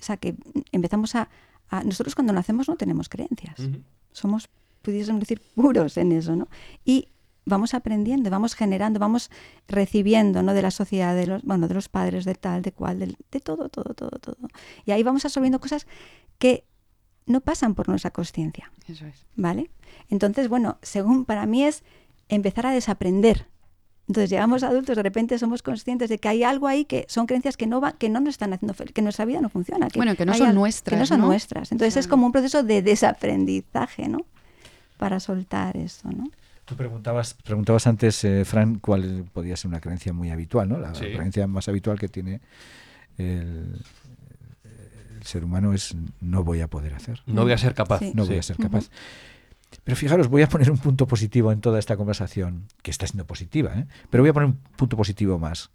o 0.00 0.02
sea, 0.02 0.16
que 0.16 0.34
empezamos 0.72 1.14
a, 1.14 1.30
a 1.72 1.82
nosotros 1.82 2.14
cuando 2.14 2.32
nacemos 2.32 2.68
no 2.68 2.76
tenemos 2.76 3.08
creencias. 3.08 3.58
Uh 3.58 3.62
-huh. 3.62 3.82
Somos, 4.12 4.48
pudiésemos 4.82 5.20
decir, 5.20 5.40
puros 5.54 5.96
en 5.96 6.12
eso, 6.12 6.36
¿no? 6.36 6.48
Y 6.84 7.08
vamos 7.46 7.72
aprendiendo, 7.72 8.28
vamos 8.30 8.54
generando, 8.54 9.00
vamos 9.00 9.30
recibiendo, 9.68 10.42
¿no? 10.42 10.52
De 10.52 10.60
la 10.60 10.70
sociedad, 10.70 11.16
de 11.16 11.26
los, 11.26 11.42
bueno, 11.42 11.68
de 11.68 11.74
los 11.74 11.88
padres, 11.88 12.24
de 12.26 12.34
tal, 12.34 12.60
de 12.60 12.72
cual, 12.72 12.98
de, 12.98 13.16
de 13.30 13.40
todo, 13.40 13.70
todo, 13.70 13.94
todo, 13.94 14.18
todo. 14.18 14.48
Y 14.84 14.92
ahí 14.92 15.02
vamos 15.02 15.24
absorbiendo 15.24 15.60
cosas 15.60 15.86
que 16.38 16.64
no 17.24 17.40
pasan 17.40 17.74
por 17.74 17.88
nuestra 17.88 18.10
conciencia. 18.10 18.70
Eso 18.86 19.06
es. 19.06 19.24
¿Vale? 19.34 19.70
Entonces, 20.10 20.48
bueno, 20.48 20.76
según 20.82 21.24
para 21.24 21.46
mí 21.46 21.64
es 21.64 21.84
empezar 22.28 22.66
a 22.66 22.72
desaprender 22.72 23.46
entonces 24.08 24.30
llegamos 24.30 24.62
adultos, 24.62 24.96
de 24.96 25.02
repente 25.02 25.38
somos 25.38 25.62
conscientes 25.62 26.08
de 26.10 26.18
que 26.18 26.28
hay 26.28 26.42
algo 26.42 26.66
ahí 26.66 26.84
que 26.84 27.06
son 27.08 27.26
creencias 27.26 27.56
que 27.56 27.66
no 27.66 27.80
va, 27.80 27.92
que 27.92 28.08
no 28.08 28.20
nos 28.20 28.30
están 28.30 28.52
haciendo 28.52 28.74
feliz, 28.74 28.92
que 28.92 29.02
nuestra 29.02 29.24
vida 29.24 29.40
no 29.40 29.48
funciona. 29.48 29.88
Que 29.88 29.98
bueno, 29.98 30.16
que 30.16 30.26
no 30.26 30.34
son 30.34 30.48
algo, 30.48 30.60
nuestras. 30.60 30.96
Que 30.96 31.00
no 31.00 31.06
son 31.06 31.20
¿no? 31.20 31.26
nuestras. 31.26 31.70
Entonces 31.72 31.96
es 31.96 32.08
como 32.08 32.26
un 32.26 32.32
proceso 32.32 32.62
de 32.62 32.82
desaprendizaje, 32.82 34.08
¿no? 34.08 34.26
Para 34.98 35.20
soltar 35.20 35.76
eso, 35.76 36.10
¿no? 36.10 36.24
Tú 36.64 36.76
preguntabas, 36.76 37.34
preguntabas 37.34 37.86
antes, 37.86 38.22
eh, 38.24 38.44
Fran, 38.44 38.78
cuál 38.80 39.24
podía 39.32 39.56
ser 39.56 39.68
una 39.68 39.80
creencia 39.80 40.12
muy 40.12 40.30
habitual, 40.30 40.68
¿no? 40.68 40.78
La, 40.78 40.94
sí. 40.94 41.06
creencia 41.06 41.46
más 41.46 41.68
habitual 41.68 41.98
que 41.98 42.08
tiene 42.08 42.40
el, 43.18 43.80
el, 45.16 45.22
ser 45.24 45.44
humano 45.44 45.72
es 45.72 45.94
no 46.20 46.42
voy 46.42 46.60
a 46.60 46.68
poder 46.68 46.94
hacer. 46.94 47.20
No 47.26 47.42
voy 47.42 47.52
a 47.52 47.58
ser 47.58 47.74
capaz. 47.74 48.00
Sí. 48.00 48.12
No 48.14 48.26
voy 48.26 48.38
a 48.38 48.42
ser 48.42 48.56
capaz. 48.56 48.86
Uh 48.86 48.88
-huh. 48.88 48.90
Pero 49.84 49.96
fijaros, 49.96 50.28
voy 50.28 50.42
a 50.42 50.48
poner 50.48 50.70
un 50.70 50.78
punto 50.78 51.06
positivo 51.06 51.52
en 51.52 51.60
toda 51.60 51.78
esta 51.78 51.96
conversación, 51.96 52.66
que 52.82 52.90
está 52.90 53.06
siendo 53.06 53.26
positiva, 53.26 53.72
¿eh? 53.76 53.86
pero 54.10 54.22
voy 54.22 54.30
a 54.30 54.32
poner 54.32 54.48
un 54.50 54.58
punto 54.76 54.96
positivo 54.96 55.38
más. 55.38 55.70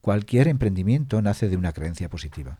Cualquier 0.00 0.48
emprendimiento 0.48 1.22
nace 1.22 1.48
de 1.48 1.56
una 1.56 1.72
creencia 1.72 2.08
positiva. 2.08 2.58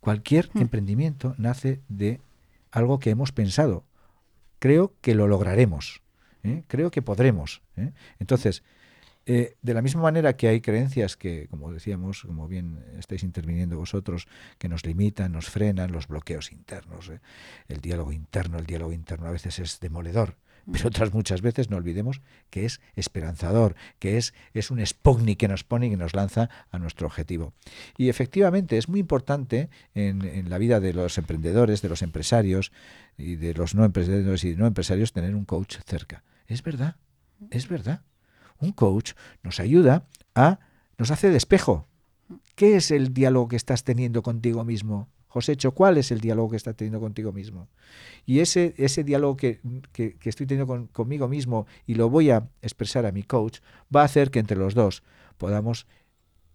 Cualquier 0.00 0.50
mm. 0.54 0.58
emprendimiento 0.60 1.34
nace 1.38 1.80
de 1.88 2.20
algo 2.70 2.98
que 2.98 3.10
hemos 3.10 3.32
pensado. 3.32 3.84
Creo 4.58 4.94
que 5.00 5.14
lo 5.14 5.26
lograremos. 5.26 6.02
¿eh? 6.44 6.62
Creo 6.68 6.90
que 6.90 7.02
podremos. 7.02 7.62
¿eh? 7.76 7.92
Entonces, 8.18 8.62
eh, 9.28 9.56
de 9.60 9.74
la 9.74 9.82
misma 9.82 10.02
manera 10.02 10.36
que 10.36 10.46
hay 10.46 10.60
creencias 10.60 11.16
que, 11.16 11.48
como 11.48 11.72
decíamos, 11.72 12.22
como 12.22 12.46
bien 12.46 12.84
estáis 12.96 13.24
interviniendo 13.24 13.76
vosotros, 13.76 14.28
que 14.56 14.68
nos 14.68 14.86
limitan, 14.86 15.32
nos 15.32 15.50
frenan, 15.50 15.90
los 15.90 16.06
bloqueos 16.06 16.52
internos, 16.52 17.08
¿eh? 17.08 17.20
el 17.66 17.80
diálogo 17.80 18.12
interno, 18.12 18.58
el 18.58 18.66
diálogo 18.66 18.92
interno 18.92 19.26
a 19.26 19.32
veces 19.32 19.58
es 19.58 19.80
demoledor, 19.80 20.36
pero 20.72 20.86
otras 20.88 21.12
muchas 21.12 21.42
veces 21.42 21.70
no 21.70 21.76
olvidemos 21.76 22.20
que 22.50 22.66
es 22.66 22.80
esperanzador, 22.94 23.74
que 23.98 24.16
es, 24.16 24.32
es 24.54 24.70
un 24.70 24.84
Sputnik 24.86 25.40
que 25.40 25.48
nos 25.48 25.64
pone 25.64 25.88
y 25.88 25.90
que 25.90 25.96
nos 25.96 26.14
lanza 26.14 26.48
a 26.70 26.78
nuestro 26.78 27.08
objetivo. 27.08 27.52
Y 27.98 28.10
efectivamente 28.10 28.78
es 28.78 28.88
muy 28.88 29.00
importante 29.00 29.70
en, 29.96 30.24
en 30.24 30.50
la 30.50 30.58
vida 30.58 30.78
de 30.78 30.92
los 30.92 31.18
emprendedores, 31.18 31.82
de 31.82 31.88
los 31.88 32.02
empresarios 32.02 32.70
y 33.18 33.34
de 33.34 33.54
los 33.54 33.74
no 33.74 33.84
emprendedores 33.84 34.44
y 34.44 34.54
no 34.54 34.68
empresarios 34.68 35.12
tener 35.12 35.34
un 35.34 35.44
coach 35.44 35.78
cerca. 35.84 36.22
Es 36.46 36.62
verdad, 36.62 36.94
es 37.50 37.68
verdad 37.68 38.02
un 38.60 38.72
coach 38.72 39.12
nos 39.42 39.60
ayuda 39.60 40.06
a, 40.34 40.58
nos 40.98 41.10
hace 41.10 41.30
de 41.30 41.36
espejo, 41.36 41.86
¿Qué 42.56 42.76
es 42.76 42.90
el 42.90 43.12
diálogo 43.12 43.48
que 43.48 43.56
estás 43.56 43.84
teniendo 43.84 44.22
contigo 44.22 44.64
mismo? 44.64 45.10
Josécho, 45.28 45.72
¿cuál 45.72 45.98
es 45.98 46.10
el 46.10 46.20
diálogo 46.20 46.50
que 46.50 46.56
estás 46.56 46.74
teniendo 46.74 47.00
contigo 47.00 47.30
mismo? 47.30 47.68
Y 48.24 48.40
ese, 48.40 48.74
ese 48.78 49.04
diálogo 49.04 49.36
que, 49.36 49.60
que, 49.92 50.14
que 50.16 50.30
estoy 50.30 50.46
teniendo 50.46 50.66
con, 50.66 50.86
conmigo 50.86 51.28
mismo 51.28 51.66
y 51.86 51.94
lo 51.94 52.08
voy 52.08 52.30
a 52.30 52.48
expresar 52.62 53.04
a 53.04 53.12
mi 53.12 53.22
coach, 53.22 53.58
va 53.94 54.00
a 54.00 54.04
hacer 54.06 54.30
que 54.30 54.38
entre 54.38 54.56
los 54.56 54.74
dos 54.74 55.02
podamos 55.36 55.86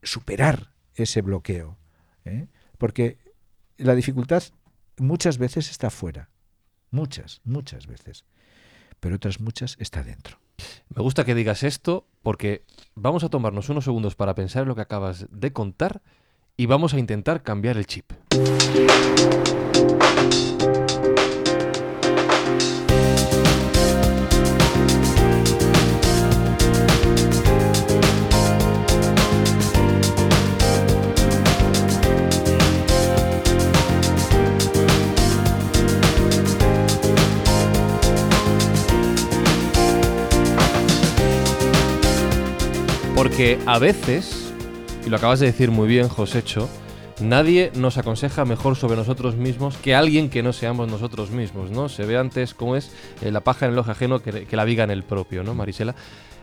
superar 0.02 0.74
ese 0.96 1.22
bloqueo. 1.22 1.78
¿eh? 2.26 2.48
Porque 2.80 3.20
la 3.78 3.94
dificultad 3.94 4.42
muchas 4.98 5.38
veces 5.38 5.70
está 5.70 5.92
fuera. 5.92 6.32
Muchas, 6.90 7.42
muchas 7.44 7.86
veces. 7.86 8.26
Pero 9.00 9.18
otras 9.18 9.40
muchas 9.40 9.78
está 9.80 10.04
dentro. 10.04 10.40
Me 10.94 11.02
gusta 11.02 11.24
que 11.24 11.36
digas 11.36 11.64
esto 11.64 12.08
porque 12.22 12.64
vamos 12.96 13.24
a 13.24 13.30
tomarnos 13.30 13.70
unos 13.70 13.86
segundos 13.86 14.16
para 14.16 14.36
pensar 14.36 14.64
en 14.64 14.70
lo 14.70 14.76
que 14.76 14.82
acabas 14.82 15.28
de 15.32 15.54
contar 15.54 16.02
y 16.58 16.66
vamos 16.66 16.94
a 16.94 17.00
intentar 17.00 17.44
cambiar 17.44 17.78
el 17.78 17.88
chip. 17.88 18.12
Porque 43.42 43.58
a 43.66 43.80
veces, 43.80 44.54
y 45.04 45.10
lo 45.10 45.18
acabas 45.18 45.40
de 45.40 45.48
decir 45.48 45.72
muy 45.72 45.88
bien, 45.88 46.08
Josécho, 46.10 46.70
nadie 47.20 47.72
nos 47.74 47.98
aconseja 47.98 48.46
mejor 48.46 48.76
sobre 48.76 48.96
nosotros 48.96 49.36
mismos 49.36 49.78
que 49.78 49.96
alguien 49.96 50.30
que 50.30 50.44
no 50.44 50.54
seamos 50.54 50.92
nosotros 50.92 51.32
mismos, 51.32 51.72
¿no? 51.72 51.90
Se 51.90 52.06
ve 52.06 52.20
antes 52.20 52.54
cómo 52.54 52.76
es 52.76 52.92
eh, 53.24 53.32
la 53.32 53.40
paja 53.40 53.66
en 53.66 53.72
el 53.72 53.80
ojo 53.80 53.90
ajeno 53.90 54.20
que, 54.20 54.46
que 54.46 54.56
la 54.56 54.64
viga 54.64 54.84
en 54.84 54.92
el 54.92 55.02
propio, 55.02 55.42
¿no, 55.42 55.56
Marisela? 55.56 55.96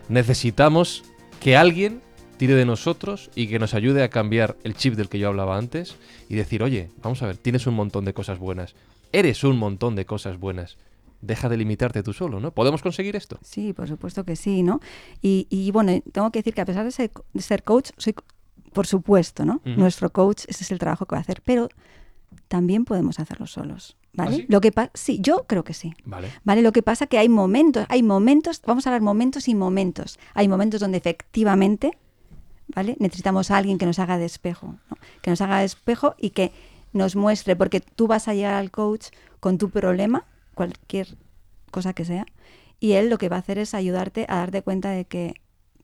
Necesitamos 0.09 1.05
que 1.39 1.55
alguien 1.55 2.01
tire 2.35 2.55
de 2.55 2.65
nosotros 2.65 3.31
y 3.33 3.47
que 3.47 3.59
nos 3.59 3.75
ayude 3.75 4.03
a 4.03 4.09
cambiar 4.09 4.57
el 4.65 4.75
chip 4.75 4.95
del 4.95 5.07
que 5.07 5.19
yo 5.19 5.29
hablaba 5.29 5.57
antes 5.57 5.95
y 6.27 6.35
decir, 6.35 6.63
oye, 6.63 6.89
vamos 7.01 7.23
a 7.23 7.27
ver, 7.27 7.37
tienes 7.37 7.65
un 7.65 7.75
montón 7.75 8.03
de 8.03 8.13
cosas 8.13 8.39
buenas, 8.39 8.75
eres 9.13 9.45
un 9.45 9.55
montón 9.55 9.95
de 9.95 10.03
cosas 10.03 10.37
buenas. 10.37 10.75
Deja 11.21 11.49
de 11.49 11.57
limitarte 11.57 12.01
tú 12.03 12.13
solo, 12.13 12.39
¿no? 12.39 12.51
¿Podemos 12.51 12.81
conseguir 12.81 13.15
esto? 13.15 13.39
Sí, 13.41 13.73
por 13.73 13.87
supuesto 13.87 14.23
que 14.23 14.35
sí, 14.35 14.63
¿no? 14.63 14.79
Y, 15.21 15.47
y 15.49 15.71
bueno, 15.71 16.01
tengo 16.11 16.31
que 16.31 16.39
decir 16.39 16.53
que 16.53 16.61
a 16.61 16.65
pesar 16.65 16.85
de 16.85 16.91
ser, 16.91 17.11
de 17.33 17.41
ser 17.41 17.63
coach, 17.63 17.91
soy, 17.97 18.15
por 18.73 18.87
supuesto, 18.87 19.45
¿no? 19.45 19.61
Nuestro 19.65 20.11
coach, 20.11 20.43
ese 20.47 20.63
es 20.63 20.71
el 20.71 20.79
trabajo 20.79 21.05
que 21.05 21.15
va 21.15 21.19
a 21.19 21.21
hacer, 21.21 21.41
pero 21.43 21.69
también 22.47 22.85
podemos 22.85 23.19
hacerlo 23.19 23.47
solos, 23.47 23.97
¿vale? 24.13 24.31
¿Ah, 24.31 24.35
sí? 24.37 24.45
Lo 24.47 24.61
que 24.61 24.73
sí, 24.93 25.19
yo 25.21 25.45
creo 25.47 25.63
que 25.63 25.73
sí. 25.73 25.93
Vale. 26.05 26.29
¿Vale? 26.43 26.61
Lo 26.61 26.71
que 26.71 26.81
pasa 26.81 27.07
que 27.07 27.17
hay 27.17 27.29
momentos, 27.29 27.85
hay 27.89 28.03
momentos, 28.03 28.61
vamos 28.65 28.85
a 28.85 28.89
hablar 28.89 29.01
momentos 29.01 29.47
y 29.47 29.55
momentos. 29.55 30.19
Hay 30.33 30.47
momentos 30.47 30.79
donde 30.79 30.97
efectivamente, 30.97 31.97
¿vale? 32.73 32.95
Necesitamos 32.99 33.51
a 33.51 33.57
alguien 33.57 33.77
que 33.77 33.85
nos 33.85 33.99
haga 33.99 34.17
de 34.17 34.25
espejo, 34.25 34.75
¿no? 34.89 34.97
Que 35.21 35.29
nos 35.29 35.41
haga 35.41 35.59
de 35.59 35.65
espejo 35.65 36.15
y 36.17 36.31
que 36.31 36.51
nos 36.93 37.15
muestre, 37.15 37.55
porque 37.55 37.81
tú 37.81 38.07
vas 38.07 38.27
a 38.27 38.33
llegar 38.33 38.53
al 38.53 38.71
coach 38.71 39.07
con 39.39 39.57
tu 39.57 39.69
problema, 39.69 40.25
cualquier 40.59 41.17
cosa 41.71 41.93
que 41.93 42.03
sea, 42.03 42.25
y 42.81 42.93
él 42.93 43.09
lo 43.09 43.17
que 43.17 43.29
va 43.29 43.37
a 43.37 43.39
hacer 43.39 43.57
es 43.59 43.73
ayudarte 43.73 44.25
a 44.27 44.35
darte 44.39 44.61
cuenta 44.61 44.89
de 44.89 45.05
que, 45.05 45.35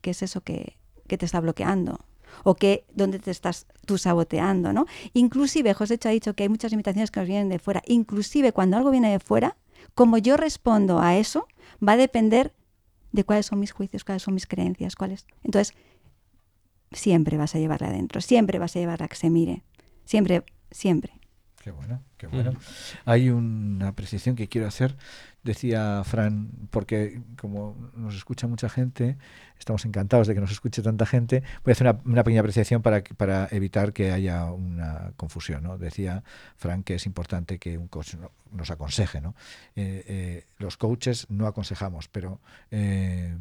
que 0.02 0.10
es 0.10 0.20
eso 0.20 0.42
que, 0.42 0.76
que 1.08 1.16
te 1.16 1.24
está 1.24 1.40
bloqueando 1.40 2.04
o 2.44 2.56
que 2.56 2.84
dónde 2.92 3.18
te 3.18 3.30
estás 3.30 3.66
tú 3.86 3.96
saboteando, 3.96 4.74
¿no? 4.74 4.84
Inclusive, 5.14 5.72
José 5.72 5.98
ha 6.04 6.10
dicho 6.10 6.34
que 6.34 6.42
hay 6.42 6.50
muchas 6.50 6.72
limitaciones 6.72 7.10
que 7.10 7.20
nos 7.20 7.26
vienen 7.26 7.48
de 7.48 7.58
fuera. 7.58 7.82
Inclusive 7.86 8.52
cuando 8.52 8.76
algo 8.76 8.90
viene 8.90 9.10
de 9.10 9.18
fuera, 9.18 9.56
como 9.94 10.18
yo 10.18 10.36
respondo 10.36 11.00
a 11.00 11.16
eso, 11.16 11.48
va 11.86 11.92
a 11.92 11.96
depender 11.96 12.52
de 13.12 13.24
cuáles 13.24 13.46
son 13.46 13.60
mis 13.60 13.72
juicios, 13.72 14.04
cuáles 14.04 14.24
son 14.24 14.34
mis 14.34 14.46
creencias, 14.46 14.94
cuáles. 14.94 15.26
Entonces, 15.42 15.74
siempre 16.92 17.38
vas 17.38 17.54
a 17.54 17.58
llevarla 17.58 17.88
adentro, 17.88 18.20
siempre 18.20 18.58
vas 18.58 18.76
a 18.76 18.80
llevarla 18.80 19.06
a 19.06 19.08
que 19.08 19.16
se 19.16 19.30
mire, 19.30 19.62
siempre, 20.04 20.44
siempre. 20.70 21.15
Qué 21.66 21.72
bueno, 21.72 22.00
qué 22.16 22.28
bueno. 22.28 22.52
Hay 23.06 23.28
una 23.28 23.88
apreciación 23.88 24.36
que 24.36 24.46
quiero 24.46 24.68
hacer. 24.68 24.94
Decía 25.42 26.00
Fran, 26.04 26.48
porque 26.70 27.20
como 27.40 27.90
nos 27.96 28.14
escucha 28.14 28.46
mucha 28.46 28.68
gente, 28.68 29.16
estamos 29.58 29.84
encantados 29.84 30.28
de 30.28 30.34
que 30.34 30.40
nos 30.40 30.52
escuche 30.52 30.80
tanta 30.80 31.06
gente. 31.06 31.42
Voy 31.64 31.72
a 31.72 31.72
hacer 31.72 31.88
una, 31.88 31.98
una 32.04 32.22
pequeña 32.22 32.38
apreciación 32.42 32.82
para, 32.82 33.02
para 33.16 33.48
evitar 33.50 33.92
que 33.92 34.12
haya 34.12 34.44
una 34.52 35.10
confusión. 35.16 35.64
¿no? 35.64 35.76
Decía 35.76 36.22
Fran 36.56 36.84
que 36.84 36.94
es 36.94 37.04
importante 37.06 37.58
que 37.58 37.76
un 37.78 37.88
coach 37.88 38.14
no- 38.14 38.30
nos 38.52 38.70
aconseje. 38.70 39.20
¿no? 39.20 39.34
Eh, 39.74 40.04
eh, 40.06 40.44
los 40.58 40.76
coaches 40.76 41.26
no 41.30 41.48
aconsejamos, 41.48 42.06
pero 42.06 42.40
eh, 42.70 43.36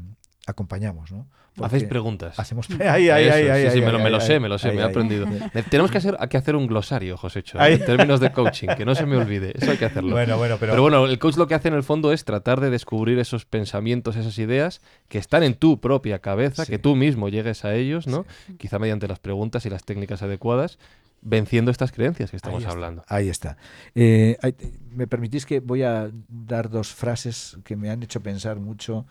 acompañamos. 0.45 1.11
¿no? 1.11 1.27
Hacéis 1.61 1.85
preguntas. 1.85 2.37
Hacemos. 2.37 2.67
Ay, 2.81 3.09
ay, 3.09 3.25
Eso, 3.27 3.53
ay, 3.53 3.63
sí, 3.69 3.71
sí, 3.77 3.81
me 3.81 3.91
lo, 3.91 3.99
me 3.99 4.19
sé, 4.21 4.39
me 4.41 4.49
lo 4.49 4.57
sé, 4.57 4.71
me 4.73 4.81
he 4.81 4.83
aprendido. 4.83 5.25
Ne- 5.53 5.63
Tenemos 5.63 5.89
que 5.89 5.97
hacer, 5.99 6.17
hay 6.19 6.27
que 6.27 6.35
hacer 6.37 6.55
un 6.55 6.67
glosario, 6.67 7.15
Josécho, 7.15 7.59
en 7.63 7.83
términos 7.85 8.19
de 8.19 8.31
coaching, 8.33 8.67
que 8.77 8.83
no 8.83 8.93
se 8.93 9.05
me 9.05 9.15
olvide. 9.15 9.53
Eso 9.55 9.71
hay 9.71 9.77
que 9.77 9.85
hacerlo. 9.85 10.11
Bueno, 10.11 10.37
bueno, 10.37 10.57
pero, 10.59 10.73
Pero 10.73 10.81
bueno, 10.81 11.05
el 11.05 11.17
coach 11.17 11.37
lo 11.37 11.47
que 11.47 11.55
hace 11.55 11.69
en 11.69 11.73
el 11.75 11.83
fondo 11.83 12.11
es 12.11 12.25
tratar 12.25 12.59
de 12.59 12.69
descubrir 12.69 13.19
esos 13.19 13.45
pensamientos, 13.45 14.17
esas 14.17 14.37
ideas 14.37 14.81
que 15.07 15.17
están 15.17 15.43
en 15.43 15.53
tu 15.55 15.79
propia 15.79 16.19
cabeza, 16.19 16.65
Sí. 16.65 16.71
que 16.73 16.77
tú 16.79 16.95
mismo 16.97 17.29
llegues 17.29 17.63
a 17.63 17.73
ellos, 17.73 18.05
¿no? 18.07 18.25
Quizá 18.57 18.77
mediante 18.77 19.07
las 19.07 19.19
preguntas 19.19 19.65
y 19.65 19.69
las 19.69 19.83
técnicas 19.85 20.21
adecuadas, 20.23 20.77
venciendo 21.21 21.71
estas 21.71 21.91
creencias 21.93 22.31
que 22.31 22.35
estamos 22.37 22.65
Ahí 22.65 22.69
hablando. 22.71 23.03
Ahí 23.07 23.29
está. 23.29 23.55
Eh, 23.95 24.37
me 24.91 25.07
permitís 25.07 25.45
que 25.45 25.59
voy 25.61 25.83
a 25.83 26.11
dar 26.27 26.69
dos 26.69 26.89
frases 26.93 27.57
que 27.63 27.75
me 27.77 27.89
han 27.89 28.03
hecho 28.03 28.21
pensar 28.21 28.59
mucho 28.59 29.05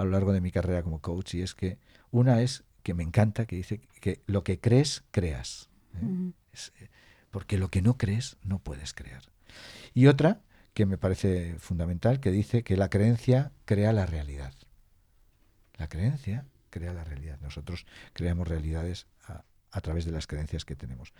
a 0.00 0.04
lo 0.04 0.10
largo 0.10 0.32
de 0.32 0.40
mi 0.40 0.50
carrera 0.50 0.82
como 0.82 1.00
coach 1.00 1.34
y 1.34 1.42
es 1.42 1.54
que 1.54 1.78
una 2.10 2.40
es 2.40 2.64
que 2.82 2.94
me 2.94 3.02
encanta 3.02 3.46
que 3.46 3.56
dice 3.56 3.80
que 4.00 4.20
lo 4.26 4.42
que 4.44 4.58
crees 4.58 5.04
creas 5.10 5.68
¿eh? 5.94 6.32
Es, 6.52 6.72
eh, 6.80 6.88
porque 7.30 7.58
lo 7.58 7.68
que 7.68 7.82
no 7.82 7.96
crees 7.96 8.36
no 8.42 8.58
puedes 8.58 8.94
crear 8.94 9.22
y 9.94 10.06
otra 10.06 10.40
que 10.74 10.86
me 10.86 10.98
parece 10.98 11.56
fundamental 11.58 12.20
que 12.20 12.30
dice 12.30 12.62
que 12.62 12.76
la 12.76 12.88
creencia 12.88 13.52
crea 13.66 13.92
la 13.92 14.06
realidad 14.06 14.54
la 15.76 15.88
creencia 15.88 16.46
crea 16.70 16.94
la 16.94 17.04
realidad 17.04 17.38
nosotros 17.42 17.86
creamos 18.14 18.48
realidades 18.48 19.06
a, 19.26 19.44
a 19.70 19.80
través 19.82 20.06
de 20.06 20.12
las 20.12 20.26
creencias 20.26 20.64
que 20.64 20.76
tenemos 20.76 21.12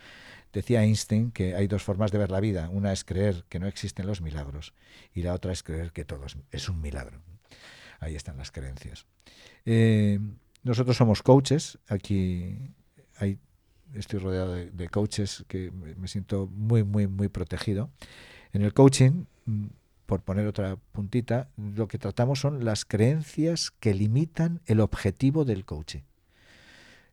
Decía 0.52 0.82
Einstein 0.82 1.30
que 1.30 1.54
hay 1.54 1.68
dos 1.68 1.84
formas 1.84 2.10
de 2.10 2.18
ver 2.18 2.30
la 2.30 2.40
vida. 2.40 2.68
Una 2.70 2.92
es 2.92 3.04
creer 3.04 3.44
que 3.48 3.60
no 3.60 3.68
existen 3.68 4.06
los 4.06 4.20
milagros 4.20 4.74
y 5.14 5.22
la 5.22 5.32
otra 5.32 5.52
es 5.52 5.62
creer 5.62 5.92
que 5.92 6.04
todo 6.04 6.26
es, 6.26 6.36
es 6.50 6.68
un 6.68 6.80
milagro. 6.80 7.22
Ahí 8.00 8.16
están 8.16 8.36
las 8.36 8.50
creencias. 8.50 9.06
Eh, 9.64 10.18
nosotros 10.62 10.96
somos 10.96 11.22
coaches. 11.22 11.78
Aquí 11.88 12.72
hay, 13.16 13.38
estoy 13.94 14.18
rodeado 14.18 14.54
de, 14.54 14.88
coaches 14.88 15.44
que 15.46 15.70
me, 15.70 15.94
me 15.94 16.08
siento 16.08 16.48
muy, 16.48 16.82
muy, 16.82 17.06
muy 17.06 17.28
protegido. 17.28 17.90
En 18.52 18.62
el 18.62 18.74
coaching, 18.74 19.26
mm, 19.44 19.66
por 20.06 20.22
poner 20.22 20.46
otra 20.46 20.76
puntita, 20.92 21.48
lo 21.56 21.86
que 21.86 21.98
tratamos 21.98 22.40
son 22.40 22.64
las 22.64 22.84
creencias 22.84 23.70
que 23.70 23.94
limitan 23.94 24.60
el 24.66 24.80
objetivo 24.80 25.44
del 25.44 25.64
coaching 25.64 26.00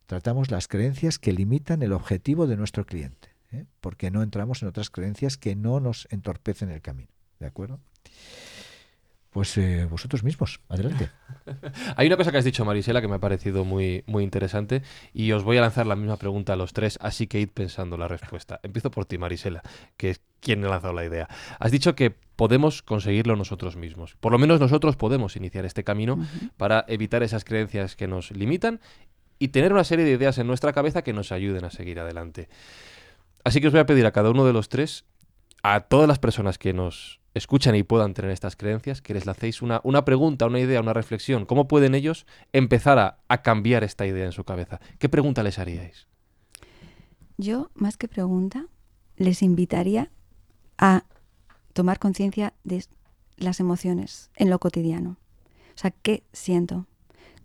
tratamos 0.07 0.49
las 0.49 0.67
creencias 0.67 1.19
que 1.19 1.33
limitan 1.33 1.83
el 1.83 1.93
objetivo 1.93 2.47
de 2.47 2.57
nuestro 2.57 2.85
cliente, 2.85 3.29
¿eh? 3.51 3.65
porque 3.81 4.09
no 4.09 4.23
entramos 4.23 4.63
en 4.63 4.69
otras 4.69 4.89
creencias 4.89 5.37
que 5.37 5.55
no 5.55 5.79
nos 5.79 6.07
entorpecen 6.09 6.71
el 6.71 6.81
camino. 6.81 7.11
¿De 7.39 7.45
acuerdo? 7.45 7.79
Pues 9.37 9.55
eh, 9.59 9.85
vosotros 9.87 10.23
mismos, 10.23 10.61
adelante. 10.67 11.11
Hay 11.95 12.07
una 12.07 12.17
cosa 12.17 12.31
que 12.31 12.39
has 12.39 12.43
dicho, 12.43 12.65
Marisela, 12.65 13.01
que 13.01 13.07
me 13.07 13.17
ha 13.17 13.19
parecido 13.19 13.65
muy, 13.65 14.03
muy 14.07 14.23
interesante 14.23 14.81
y 15.13 15.31
os 15.31 15.43
voy 15.43 15.57
a 15.57 15.61
lanzar 15.61 15.85
la 15.85 15.95
misma 15.95 16.17
pregunta 16.17 16.53
a 16.53 16.55
los 16.55 16.73
tres, 16.73 16.97
así 17.03 17.27
que 17.27 17.39
id 17.39 17.49
pensando 17.49 17.97
la 17.97 18.07
respuesta. 18.07 18.59
Empiezo 18.63 18.89
por 18.89 19.05
ti, 19.05 19.19
Marisela, 19.19 19.61
que 19.95 20.09
es 20.09 20.21
quien 20.39 20.65
ha 20.65 20.69
lanzado 20.69 20.93
la 20.93 21.05
idea. 21.05 21.27
Has 21.59 21.71
dicho 21.71 21.93
que 21.93 22.09
podemos 22.09 22.81
conseguirlo 22.81 23.35
nosotros 23.35 23.75
mismos. 23.75 24.15
Por 24.15 24.31
lo 24.31 24.39
menos 24.39 24.59
nosotros 24.59 24.95
podemos 24.95 25.35
iniciar 25.35 25.65
este 25.65 25.83
camino 25.83 26.17
para 26.57 26.83
evitar 26.87 27.21
esas 27.21 27.45
creencias 27.45 27.95
que 27.95 28.07
nos 28.07 28.31
limitan 28.31 28.79
y 29.37 29.49
tener 29.49 29.71
una 29.71 29.83
serie 29.83 30.03
de 30.03 30.13
ideas 30.13 30.39
en 30.39 30.47
nuestra 30.47 30.73
cabeza 30.73 31.03
que 31.03 31.13
nos 31.13 31.31
ayuden 31.31 31.63
a 31.63 31.69
seguir 31.69 31.99
adelante. 31.99 32.49
Así 33.43 33.61
que 33.61 33.67
os 33.67 33.73
voy 33.73 33.81
a 33.81 33.85
pedir 33.85 34.07
a 34.07 34.11
cada 34.11 34.31
uno 34.31 34.47
de 34.47 34.53
los 34.53 34.67
tres, 34.67 35.05
a 35.61 35.81
todas 35.81 36.07
las 36.07 36.17
personas 36.17 36.57
que 36.57 36.73
nos 36.73 37.19
escuchan 37.37 37.75
y 37.75 37.83
puedan 37.83 38.13
tener 38.13 38.31
estas 38.31 38.55
creencias, 38.55 39.01
que 39.01 39.13
les 39.13 39.27
hacéis 39.27 39.61
una, 39.61 39.81
una 39.83 40.05
pregunta, 40.05 40.45
una 40.45 40.59
idea, 40.59 40.81
una 40.81 40.93
reflexión. 40.93 41.45
¿Cómo 41.45 41.67
pueden 41.67 41.95
ellos 41.95 42.25
empezar 42.53 42.99
a, 42.99 43.19
a 43.27 43.41
cambiar 43.41 43.83
esta 43.83 44.05
idea 44.05 44.25
en 44.25 44.31
su 44.31 44.43
cabeza? 44.43 44.79
¿Qué 44.99 45.09
pregunta 45.09 45.43
les 45.43 45.59
haríais? 45.59 46.07
Yo, 47.37 47.69
más 47.75 47.97
que 47.97 48.07
pregunta, 48.07 48.65
les 49.15 49.41
invitaría 49.41 50.11
a 50.77 51.03
tomar 51.73 51.99
conciencia 51.99 52.53
de 52.63 52.83
las 53.37 53.59
emociones 53.59 54.31
en 54.35 54.49
lo 54.49 54.59
cotidiano. 54.59 55.17
O 55.75 55.79
sea, 55.79 55.91
¿qué 55.91 56.23
siento? 56.33 56.87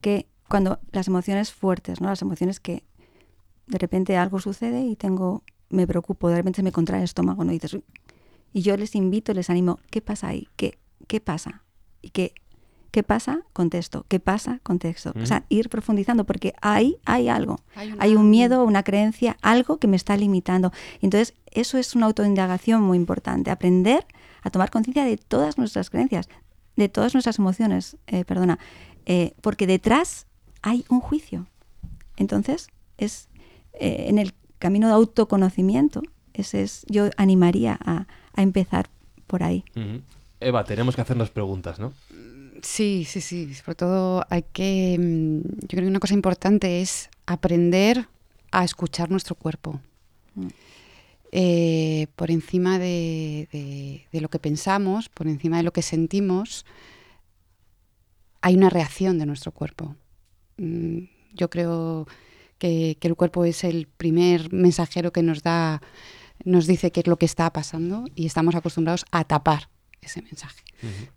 Que 0.01 0.27
cuando 0.49 0.81
las 0.91 1.09
emociones 1.09 1.53
fuertes, 1.53 2.01
¿no? 2.01 2.09
Las 2.09 2.23
emociones 2.23 2.61
que 2.61 2.85
de 3.67 3.79
repente 3.79 4.17
algo 4.17 4.41
sucede 4.41 4.83
y 4.83 4.97
tengo, 4.97 5.43
me 5.69 5.87
preocupo, 5.87 6.29
de 6.29 6.37
repente 6.37 6.57
se 6.57 6.63
me 6.63 6.73
contrae 6.73 7.01
el 7.01 7.05
estómago, 7.05 7.45
¿no? 7.45 7.53
Dices, 7.53 7.79
y 8.53 8.63
yo 8.63 8.77
les 8.77 8.95
invito, 8.95 9.33
les 9.33 9.51
animo, 9.51 9.79
¿qué 9.91 10.01
pasa 10.01 10.29
ahí? 10.29 10.49
¿Qué, 10.57 10.79
qué 11.07 11.21
pasa? 11.21 11.63
Y 12.03 12.11
que, 12.11 12.35
¿qué 12.91 13.03
pasa? 13.03 13.41
Contexto. 13.53 14.05
¿Qué 14.09 14.21
pasa? 14.21 14.61
Contexto. 14.63 15.13
O 15.21 15.27
sea, 15.27 15.45
ir 15.49 15.69
profundizando 15.69 16.25
porque 16.25 16.55
ahí 16.61 16.99
hay 17.05 17.29
algo. 17.29 17.59
Hay, 17.99 18.15
un 18.15 18.31
miedo, 18.31 18.65
una 18.65 18.83
creencia, 18.83 19.37
algo 19.41 19.79
que 19.79 19.89
me 19.89 19.97
está 19.97 20.17
limitando. 20.17 20.73
Entonces, 21.01 21.35
eso 21.51 21.79
es 21.79 21.95
una 21.95 22.07
autoindagación 22.07 22.83
muy 22.83 22.99
importante. 22.99 23.51
Aprender 23.51 24.07
a 24.43 24.51
tomar 24.51 24.71
conciencia 24.71 25.05
de 25.05 25.17
todas 25.17 25.57
nuestras 25.57 25.89
creencias, 25.89 26.29
de 26.77 26.89
todas 26.89 27.15
nuestras 27.15 27.39
emociones, 27.39 27.97
eh, 28.07 28.25
perdona, 28.25 28.59
eh, 29.07 29.35
porque 29.41 29.67
detrás 29.67 30.27
hay 30.61 30.85
un 30.89 31.01
juicio. 31.01 31.47
Entonces, 32.17 32.69
es 32.99 33.29
eh, 33.73 34.07
en 34.09 34.19
el 34.19 34.35
camino 34.59 34.89
de 34.89 34.95
autoconocimiento, 34.95 36.03
ese 36.35 36.63
es, 36.63 36.85
yo 36.89 37.11
animaría 37.17 37.79
a, 37.85 38.07
empezar 38.41 38.89
por 39.27 39.43
ahí. 39.43 39.65
Eva, 40.41 40.65
tenemos 40.65 40.97
que 40.97 41.03
hacernos 41.03 41.31
preguntas, 41.31 41.79
¿no? 41.79 41.93
Sí, 42.63 43.05
sí, 43.07 43.21
sí. 43.21 43.53
Sobre 43.55 43.75
todo 43.75 44.25
hay 44.31 44.45
que, 44.53 44.97
mm, 44.99 45.61
yo 45.63 45.69
creo 45.69 45.83
que 45.83 45.89
una 45.89 46.01
cosa 46.01 46.15
importante 46.15 46.81
es 46.81 47.11
aprender 47.27 48.07
a 48.53 48.65
escuchar 48.65 49.11
nuestro 49.11 49.35
cuerpo. 49.35 49.81
Eh, 51.33 52.07
por 52.15 52.31
encima 52.31 52.79
de, 52.79 54.07
lo 54.13 54.29
que 54.29 54.39
pensamos, 54.39 55.09
por 55.09 55.27
encima 55.27 55.57
de 55.57 55.63
lo 55.63 55.73
que 55.73 55.83
sentimos, 55.83 56.65
hay 58.43 58.55
una 58.55 58.71
reacción 58.71 59.19
de 59.19 59.27
nuestro 59.27 59.53
cuerpo. 59.53 59.97
Mm, 60.59 61.05
yo 61.35 61.49
creo 61.51 62.07
que, 62.59 62.97
el 63.01 63.17
cuerpo 63.17 63.45
es 63.45 63.65
el 63.65 63.89
primer 63.89 64.53
mensajero 64.53 65.13
que 65.13 65.23
nos 65.23 65.43
da, 65.43 65.81
nos 66.45 66.67
dice 66.67 66.93
qué 66.93 67.01
es 67.01 67.07
lo 67.07 67.17
que 67.17 67.27
está 67.27 67.53
pasando 67.53 68.05
y 68.15 68.27
estamos 68.27 68.55
acostumbrados 68.55 69.05
a 69.11 69.25
tapar 69.25 69.69
ese 70.01 70.23
mensaje. 70.23 70.63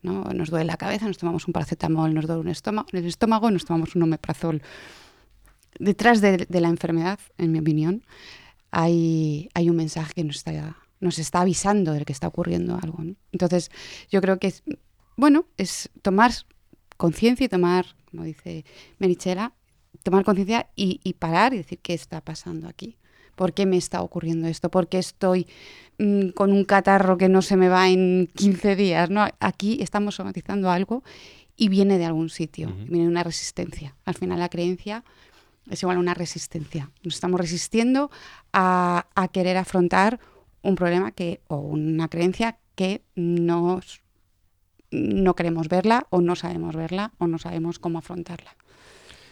¿no? 0.04 0.24
Nos 0.26 0.50
duele 0.50 0.66
la 0.66 0.78
cabeza, 0.78 1.08
nos 1.08 1.18
tomamos 1.18 1.48
un 1.48 1.54
paracetamol, 1.54 2.14
nos 2.14 2.28
duele 2.28 2.42
un 2.42 2.50
estómago, 2.50 2.88
el 2.92 3.06
estómago, 3.06 3.50
nos 3.50 3.66
tomamos 3.66 3.96
un 3.96 4.04
omeprazol. 4.04 4.62
Detrás 5.80 6.22
de, 6.22 6.48
la 6.50 6.70
enfermedad, 6.70 7.20
en 7.38 7.52
mi 7.52 7.60
opinión, 7.60 8.06
hay, 8.72 9.50
hay 9.54 9.70
un 9.70 9.76
mensaje 9.76 10.14
que 10.14 10.24
nos 10.24 10.38
está, 10.38 10.78
nos 11.00 11.20
está 11.20 11.42
avisando 11.42 11.94
de 11.94 12.06
que 12.06 12.14
está 12.14 12.28
ocurriendo 12.28 12.80
algo. 12.82 13.04
Entonces, 13.32 13.72
yo 14.10 14.22
creo 14.22 14.40
que 14.40 14.48
es, 14.48 14.64
bueno, 15.18 15.48
es 15.58 15.90
tomar 16.02 16.32
conciencia 16.98 17.46
y 17.46 17.50
tomar, 17.50 17.86
como 18.10 18.24
dice 18.24 18.66
Merichela, 19.00 19.54
tomar 20.04 20.24
conciencia 20.24 20.70
y, 20.76 21.14
parar 21.14 21.54
y 21.54 21.58
decir 21.58 21.80
qué 21.80 21.94
está 21.94 22.22
pasando 22.22 22.68
aquí. 22.68 22.98
¿Por 23.36 23.54
qué 23.54 23.66
me 23.66 23.78
está 23.78 24.02
ocurriendo 24.02 24.48
esto? 24.48 24.70
¿Por 24.70 24.88
qué 24.88 25.00
estoy 25.00 25.48
mm, 25.98 26.30
con 26.30 26.52
un 26.52 26.66
catarro 26.66 27.18
que 27.18 27.30
no 27.30 27.42
se 27.42 27.58
me 27.58 27.70
va 27.70 27.90
en 27.90 28.30
15 28.36 28.76
días? 28.76 29.10
¿no? 29.10 29.28
Aquí 29.40 29.78
estamos 29.82 30.16
somatizando 30.16 30.70
algo 30.70 31.04
y 31.58 31.70
viene 31.70 31.98
de 31.98 32.06
algún 32.06 32.30
sitio, 32.30 32.70
viene 32.88 33.04
de 33.04 33.10
una 33.10 33.24
resistencia. 33.24 33.96
Al 34.06 34.16
final 34.16 34.40
la 34.40 34.50
creencia 34.50 35.04
es 35.70 35.82
igual 35.82 35.98
a 35.98 36.00
una 36.00 36.14
resistencia. 36.14 36.92
Nos 37.04 37.16
estamos 37.16 37.40
resistiendo 37.40 38.12
a, 38.54 39.06
querer 39.32 39.58
afrontar 39.58 40.20
un 40.62 40.76
problema 40.76 41.12
que, 41.12 41.42
o 41.48 41.58
una 41.58 42.08
creencia 42.10 42.58
que 42.76 43.02
no 43.16 43.82
queremos 45.36 45.68
verla 45.70 46.08
o 46.10 46.22
no 46.22 46.36
sabemos 46.36 46.76
verla 46.76 47.14
o 47.18 47.28
no 47.28 47.38
sabemos 47.38 47.80
cómo 47.80 48.00
afrontarla. 48.00 48.56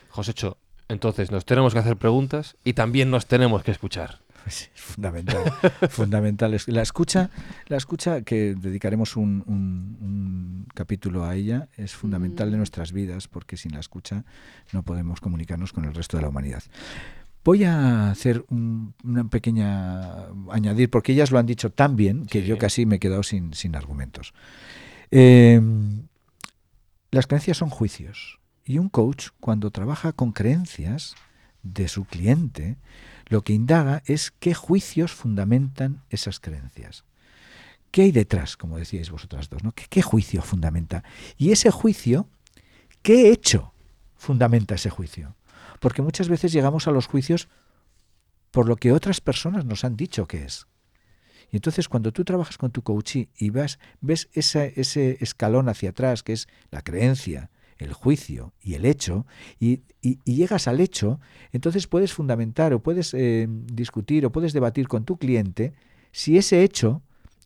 Josécho, 0.09 0.57
entonces 0.93 1.31
nos 1.31 1.45
tenemos 1.45 1.73
que 1.73 1.79
hacer 1.79 1.97
preguntas 1.97 2.55
y 2.63 2.73
también 2.73 3.09
nos 3.09 3.25
tenemos 3.25 3.63
que 3.63 3.71
escuchar. 3.71 4.19
es 4.47 4.69
fundamental, 4.75 5.51
fundamental. 5.89 6.57
La 6.67 6.81
escucha, 6.81 7.29
la 7.67 7.77
escucha 7.77 8.21
que 8.21 8.55
dedicaremos 8.55 9.15
un, 9.15 10.65
capítulo 10.73 11.23
a 11.23 11.35
ella 11.35 11.67
es 11.77 11.93
fundamental 11.93 12.49
de 12.49 12.57
mm. 12.57 12.59
nuestras 12.59 12.91
vidas 12.91 13.27
porque 13.27 13.57
sin 13.57 13.73
la 13.73 13.79
escucha 13.79 14.25
no 14.71 14.81
podemos 14.81 15.21
comunicarnos 15.21 15.71
con 15.71 15.85
el 15.85 15.93
resto 15.93 16.17
de 16.17 16.23
la 16.23 16.29
humanidad. 16.29 16.63
Voy 17.43 17.63
a 17.65 18.09
hacer 18.09 18.45
una 18.49 19.25
pequeña 19.29 20.27
añadir 20.49 20.89
porque 20.89 21.11
ellas 21.11 21.29
lo 21.29 21.39
han 21.39 21.45
dicho 21.45 21.71
tan 21.71 21.95
bien 21.95 22.25
que 22.25 22.43
yo 22.43 22.57
casi 22.57 22.85
me 22.85 22.95
he 22.95 22.99
quedado 22.99 23.21
sin, 23.21 23.51
argumentos. 23.75 24.33
Eh, 25.11 25.61
las 27.11 27.27
creencias 27.27 27.57
son 27.57 27.69
juicios. 27.69 28.39
Y 28.65 28.77
un 28.77 28.89
coach, 28.89 29.29
cuando 29.39 29.71
trabaja 29.71 30.13
con 30.13 30.31
creencias 30.31 31.15
de 31.63 31.87
su 31.87 32.05
cliente, 32.05 32.77
lo 33.27 33.41
que 33.41 33.53
indaga 33.53 34.03
es 34.05 34.31
qué 34.31 34.53
juicios 34.53 35.11
fundamentan 35.11 36.01
esas 36.09 36.39
creencias. 36.39 37.03
¿Qué 37.91 38.03
hay 38.03 38.11
detrás, 38.11 38.57
como 38.57 38.77
decíais 38.77 39.11
vosotras 39.11 39.49
dos? 39.49 39.63
¿no? 39.63 39.71
¿Qué, 39.71 40.01
juicio 40.01 40.41
fundamenta? 40.41 41.03
Y 41.37 41.51
ese 41.51 41.69
juicio, 41.69 42.27
¿qué 43.01 43.31
hecho 43.31 43.73
fundamenta 44.15 44.75
ese 44.75 44.89
juicio? 44.89 45.35
Porque 45.79 46.01
muchas 46.01 46.27
veces 46.27 46.51
llegamos 46.51 46.87
a 46.87 46.91
los 46.91 47.05
juicios 47.07 47.49
por 48.51 48.67
lo 48.67 48.77
que 48.77 48.91
otras 48.91 49.21
personas 49.21 49.65
nos 49.65 49.83
han 49.83 49.95
dicho 49.95 50.25
que 50.25 50.43
es. 50.43 50.67
Y 51.51 51.57
entonces 51.57 51.87
cuando 51.87 52.11
tú 52.11 52.23
trabajas 52.23 52.57
con 52.57 52.71
tu 52.71 52.81
coachee 52.81 53.29
y 53.37 53.51
ves, 53.51 53.77
ves 54.01 54.29
ese 54.33 55.17
escalón 55.19 55.69
hacia 55.69 55.91
atrás, 55.91 56.23
que 56.23 56.33
es 56.33 56.47
la 56.71 56.81
creencia, 56.81 57.51
el 57.83 57.93
juicio 57.93 58.53
y 58.61 58.75
el 58.75 58.85
hecho, 58.85 59.25
y, 59.59 59.81
llegas 60.25 60.67
al 60.67 60.79
hecho, 60.79 61.19
entonces 61.51 61.87
puedes 61.87 62.13
fundamentar 62.13 62.73
o 62.73 62.81
puedes 62.81 63.13
eh, 63.13 63.47
discutir 63.49 64.25
o 64.25 64.31
puedes 64.31 64.53
debatir 64.53 64.87
con 64.87 65.05
tu 65.05 65.17
cliente 65.17 65.73
si 66.11 66.37
ese 66.37 66.63
hecho 66.63 67.01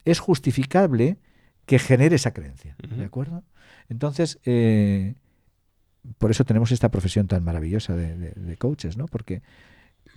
es 0.05 0.19
justificable 0.19 1.17
que 1.65 1.79
genere 1.79 2.15
esa 2.15 2.33
creencia. 2.33 2.75
¿De 2.77 3.05
acuerdo? 3.05 3.43
Entonces, 3.89 4.39
eh, 4.45 5.15
por 6.17 6.31
eso 6.31 6.45
tenemos 6.45 6.71
esta 6.71 6.89
profesión 6.89 7.27
tan 7.27 7.43
maravillosa 7.43 7.95
de, 7.95 8.57
coaches, 8.57 8.97
¿no? 8.97 9.05
Porque 9.07 9.41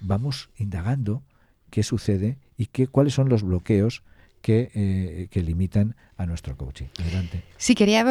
vamos 0.01 0.51
indagando 0.57 1.23
qué 1.71 1.83
sucede 1.83 2.39
y 2.57 2.67
qué, 2.67 2.87
cuáles 2.87 3.15
son 3.15 3.29
los 3.29 3.43
bloqueos 3.43 4.03
que, 4.43 4.71
eh, 4.75 5.29
que 5.31 5.43
limitan 5.43 5.97
a 6.17 6.27
nuestro 6.27 6.57
coaching. 6.57 6.87
Adelante. 6.99 7.43
Sí, 7.57 7.75
quería 7.75 8.05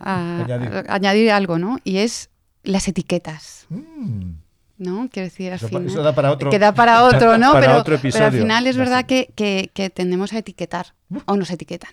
añadir. 0.00 1.30
algo, 1.30 1.58
¿no? 1.58 1.78
Y 1.84 1.98
es 1.98 2.30
las 2.62 2.88
etiquetas. 2.88 3.66
Mm. 3.68 4.32
¿no? 4.78 5.08
Quiero 5.12 5.28
decir, 5.28 5.52
al 5.52 5.58
final, 5.58 5.86
da 5.94 6.14
para 6.14 6.32
otro. 6.32 6.50
Que 6.50 6.58
da 6.58 6.72
para 6.72 7.04
otro, 7.04 7.36
¿no? 7.38 7.52
pero, 7.52 7.84
al 7.84 8.32
final 8.32 8.66
es 8.66 8.76
verdad 8.76 9.04
que, 9.04 9.30
que, 9.34 9.90
tendemos 9.90 10.32
a 10.32 10.38
etiquetar 10.38 10.94
o 11.26 11.36
nos 11.36 11.50
etiquetan. 11.50 11.92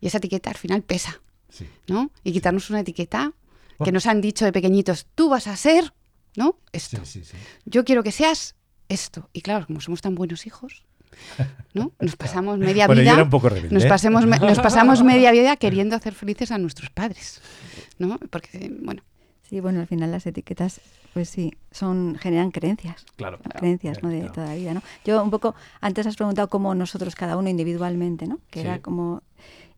Y 0.00 0.06
esa 0.06 0.18
etiqueta 0.18 0.50
al 0.50 0.56
final 0.56 0.82
pesa, 0.82 1.20
¿no? 1.88 2.10
Y 2.22 2.32
quitarnos 2.32 2.70
una 2.70 2.80
etiqueta 2.80 3.32
que 3.82 3.92
nos 3.92 4.06
han 4.06 4.20
dicho 4.20 4.44
de 4.44 4.52
pequeñitos, 4.52 5.06
tú 5.14 5.30
vas 5.30 5.46
a 5.46 5.56
ser, 5.56 5.94
¿no? 6.36 6.58
Esto. 6.72 7.00
Yo 7.64 7.84
quiero 7.84 8.02
que 8.02 8.12
seas 8.12 8.54
esto. 8.88 9.30
Y 9.32 9.40
claro, 9.40 9.66
como 9.66 9.80
somos 9.80 10.02
tan 10.02 10.14
buenos 10.14 10.46
hijos, 10.46 10.84
¿no? 11.74 11.92
Nos 12.00 12.16
pasamos 12.16 12.58
media 12.58 12.86
vida. 12.86 13.16
nos, 13.70 13.86
pasemos, 13.86 14.26
nos 14.26 14.58
pasamos 14.58 15.02
media 15.02 15.30
vida 15.32 15.56
queriendo 15.56 15.96
hacer 15.96 16.14
felices 16.14 16.50
a 16.50 16.58
nuestros 16.58 16.90
padres. 16.90 17.40
¿no? 18.00 18.18
Porque, 18.30 18.72
bueno. 18.82 19.02
Sí, 19.42 19.58
bueno, 19.58 19.80
al 19.80 19.88
final 19.88 20.12
las 20.12 20.26
etiquetas, 20.26 20.80
pues 21.12 21.28
sí, 21.28 21.52
son, 21.72 22.16
generan 22.20 22.52
creencias. 22.52 23.04
Claro. 23.16 23.40
Creencias, 23.58 24.00
¿no? 24.00 24.08
De 24.08 24.30
toda 24.30 24.46
la 24.46 24.54
vida, 24.54 24.74
¿no? 24.74 24.82
Yo 25.04 25.22
un 25.22 25.30
poco, 25.30 25.56
antes 25.80 26.06
has 26.06 26.14
preguntado 26.14 26.48
cómo 26.48 26.72
nosotros 26.76 27.16
cada 27.16 27.36
uno 27.36 27.48
individualmente, 27.48 28.26
¿no? 28.26 28.38
Que 28.50 28.60
era 28.60 28.80
como... 28.80 29.22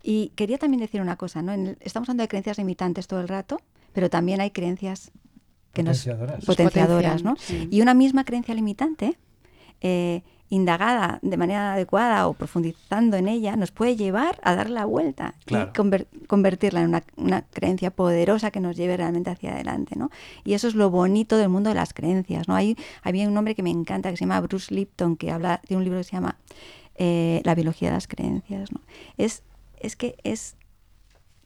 Y 0.03 0.33
quería 0.35 0.59
también 0.59 0.81
decir 0.81 1.01
una 1.01 1.17
cosa, 1.17 1.41
¿no? 1.41 1.53
estamos 1.81 2.09
hablando 2.09 2.23
de 2.23 2.29
creencias 2.29 2.59
limitantes 2.59 3.07
todo 3.07 3.21
el 3.21 3.29
rato, 3.29 3.63
pero 3.95 4.11
también 4.11 4.41
hay 4.43 4.51
creencias 4.51 5.11
que 5.73 5.83
potenciadoras. 5.83 6.37
nos 6.37 6.45
potenciadoras, 6.45 7.23
¿no? 7.23 7.37
Y 7.71 7.81
una 7.81 7.95
misma 7.95 8.25
creencia 8.25 8.55
limitante 8.55 9.17
eh, 9.81 10.23
indagada 10.53 11.19
de 11.23 11.39
manera 11.39 11.73
adecuada 11.73 12.29
o 12.29 12.35
profundizando 12.35 13.17
en 13.17 13.27
ella, 13.27 13.57
nos 13.57 13.71
puede 13.71 13.97
llevar 13.97 14.39
a 14.43 14.55
dar 14.55 14.69
la 14.69 14.85
vuelta 14.85 15.35
y 15.47 15.57
convertirla 16.27 16.83
en 16.83 17.01
una, 17.17 17.41
creencia 17.41 17.91
poderosa 17.91 18.51
que 18.51 18.61
nos 18.61 18.77
lleve 18.77 18.99
realmente 18.99 19.31
hacia 19.31 19.55
adelante. 19.55 19.97
¿no? 19.97 20.11
Y 20.45 20.53
eso 20.53 20.69
es 20.69 20.75
lo 20.75 20.91
bonito 20.91 21.39
del 21.39 21.49
mundo 21.49 21.71
de 21.71 21.75
las 21.75 21.95
creencias. 21.95 22.49
¿no? 22.49 22.55
Hay, 22.55 22.77
había 23.03 23.27
un 23.27 23.37
hombre 23.39 23.55
que 23.55 23.63
me 23.63 23.71
encanta 23.71 24.11
que 24.11 24.19
se 24.19 24.25
llama 24.25 24.43
Bruce 24.43 24.75
Lipton, 24.75 25.17
que 25.17 25.31
habla 25.31 25.63
de 25.67 25.75
un 25.75 25.85
libro 25.85 26.01
que 26.01 26.05
se 26.05 26.13
llama 26.13 26.37
eh, 26.97 27.41
La 27.45 27.55
biología 27.55 27.89
de 27.89 27.95
las 27.95 28.07
creencias. 28.07 28.73
¿no? 28.73 28.83
Es, 29.17 29.45
es 29.81 29.97
que 29.97 30.17
es 30.23 30.57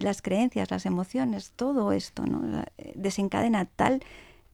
las 0.01 0.21
creencias, 0.21 0.73
las 0.73 0.85
emociones, 0.85 1.53
todo 1.55 1.92
esto 1.92 2.27
¿no? 2.27 2.64
desencadena 2.97 3.66
tal 3.66 4.03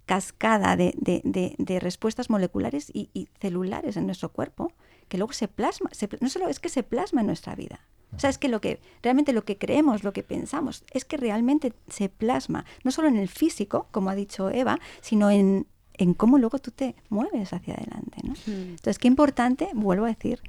cascada 0.06 0.76
de, 0.76 1.78
respuestas 1.80 2.30
moleculares 2.30 2.90
y, 2.92 3.28
celulares 3.40 3.96
en 3.96 4.06
nuestro 4.06 4.30
cuerpo 4.30 4.72
que 5.08 5.18
luego 5.18 5.32
se 5.32 5.48
plasma, 5.48 5.90
no 6.20 6.28
solo 6.28 6.48
es 6.48 6.58
que 6.58 6.68
se 6.68 6.82
plasma 6.82 7.20
en 7.20 7.26
nuestra 7.26 7.54
vida, 7.54 7.80
o 8.14 8.18
sea, 8.18 8.30
es 8.30 8.38
que 8.38 8.48
lo 8.48 8.60
que 8.60 8.80
realmente 9.02 9.32
lo 9.32 9.44
que 9.44 9.56
creemos, 9.56 10.04
lo 10.04 10.12
que 10.12 10.22
pensamos, 10.22 10.84
es 10.92 11.04
que 11.04 11.16
realmente 11.16 11.72
se 11.88 12.08
plasma, 12.08 12.64
no 12.84 12.90
solo 12.90 13.08
en 13.08 13.16
el 13.16 13.28
físico, 13.28 13.88
como 13.90 14.10
ha 14.10 14.14
dicho 14.14 14.50
Eva, 14.50 14.78
sino 15.00 15.30
en, 15.30 15.66
en 15.94 16.14
cómo 16.14 16.38
luego 16.38 16.58
tú 16.58 16.70
te 16.70 16.94
mueves 17.08 17.52
hacia 17.52 17.74
adelante. 17.74 18.18
¿no? 18.22 18.32
Mm. 18.32 18.70
Entonces, 18.70 18.98
qué 18.98 19.08
importante, 19.08 19.68
vuelvo 19.74 20.04
a 20.04 20.08
decir, 20.08 20.42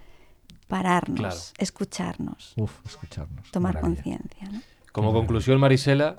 pararnos, 0.67 1.19
Claro. 1.19 1.35
escucharnos, 1.57 2.53
Uf, 2.57 2.85
escucharnos. 2.85 3.49
tomar 3.51 3.79
conciencia. 3.79 4.49
¿no? 4.51 4.61
Como 4.91 5.13
conclusión, 5.13 5.59
Marisela, 5.59 6.15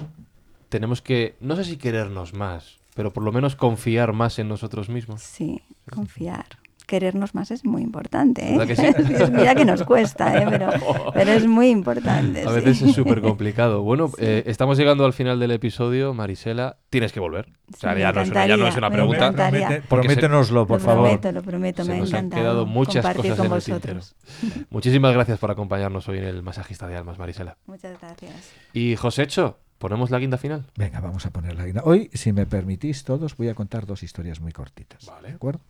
tenemos 0.68 1.02
que, 1.02 1.36
no 1.40 1.56
sé 1.56 1.64
si 1.64 1.76
querernos 1.76 2.32
más, 2.32 2.78
pero 2.94 3.12
por 3.12 3.22
lo 3.24 3.32
menos 3.32 3.56
confiar 3.56 4.12
más 4.12 4.38
en 4.38 4.48
nosotros 4.48 4.88
mismos. 4.88 5.22
Sí, 5.22 5.60
confiar. 5.90 6.46
Querernos 6.86 7.34
más 7.34 7.50
es 7.50 7.64
muy 7.64 7.80
importante. 7.80 8.46
¿eh? 8.46 8.58
¿Verdad 8.58 8.66
que 8.66 8.76
sí? 8.76 9.32
Mira 9.32 9.54
que 9.54 9.64
nos 9.64 9.84
cuesta, 9.84 10.36
¿eh? 10.38 10.46
pero, 10.50 10.68
pero 11.14 11.32
es 11.32 11.46
muy 11.46 11.68
importante. 11.70 12.42
A 12.42 12.48
sí. 12.50 12.54
veces 12.56 12.82
es 12.82 12.94
súper 12.94 13.22
complicado. 13.22 13.82
Bueno, 13.82 14.10
eh, 14.18 14.42
estamos 14.46 14.76
llegando 14.76 15.06
al 15.06 15.14
final 15.14 15.40
del 15.40 15.52
episodio. 15.52 16.12
Marisela, 16.12 16.76
tienes 16.90 17.12
que 17.12 17.20
volver. 17.20 17.48
O 17.72 17.76
sea, 17.78 17.94
Sí, 17.94 18.00
ya, 18.00 18.12
no 18.12 18.20
es 18.20 18.28
una, 18.28 18.46
ya 18.46 18.56
no 18.58 18.68
es 18.68 18.76
una 18.76 18.88
encantaría, 18.88 19.68
me 19.70 19.80
pregunta. 19.80 19.88
prométenoslo, 19.88 20.66
por 20.66 20.78
lo 20.78 20.84
favor. 20.84 21.04
prometo, 21.04 21.32
lo 21.32 21.42
prometo, 21.42 21.84
Se 21.84 21.90
me 21.90 21.96
ha 21.96 22.00
nos 22.00 22.12
han 22.12 22.28
quedado 22.28 22.66
muchas 22.66 23.02
cosas 23.02 23.36
con 23.38 23.46
en 23.46 23.52
el 23.52 23.58
vosotros. 23.58 24.14
tintero. 24.38 24.66
Muchísimas 24.68 25.14
gracias 25.14 25.38
por 25.38 25.50
acompañarnos 25.50 26.06
hoy 26.10 26.18
en 26.18 26.24
el 26.24 26.42
Masajista 26.42 26.86
de 26.86 26.96
Almas, 26.98 27.18
Marisela. 27.18 27.56
Muchas 27.64 27.98
gracias. 27.98 28.52
Y 28.74 28.94
Josécho, 28.96 29.58
¿ponemos 29.84 30.10
la 30.10 30.18
guinda 30.18 30.38
final? 30.38 30.64
Venga, 30.78 30.98
vamos 31.00 31.26
a 31.26 31.30
poner 31.30 31.56
la 31.56 31.66
guinda. 31.66 31.82
Hoy, 31.84 32.08
si 32.14 32.32
me 32.32 32.46
permitís 32.46 33.04
todos, 33.04 33.36
voy 33.36 33.50
a 33.50 33.54
contar 33.54 33.84
dos 33.84 34.02
historias 34.02 34.40
muy 34.40 34.50
cortitas. 34.50 35.04
Vale. 35.04 35.28
¿De 35.28 35.34
acuerdo? 35.34 35.60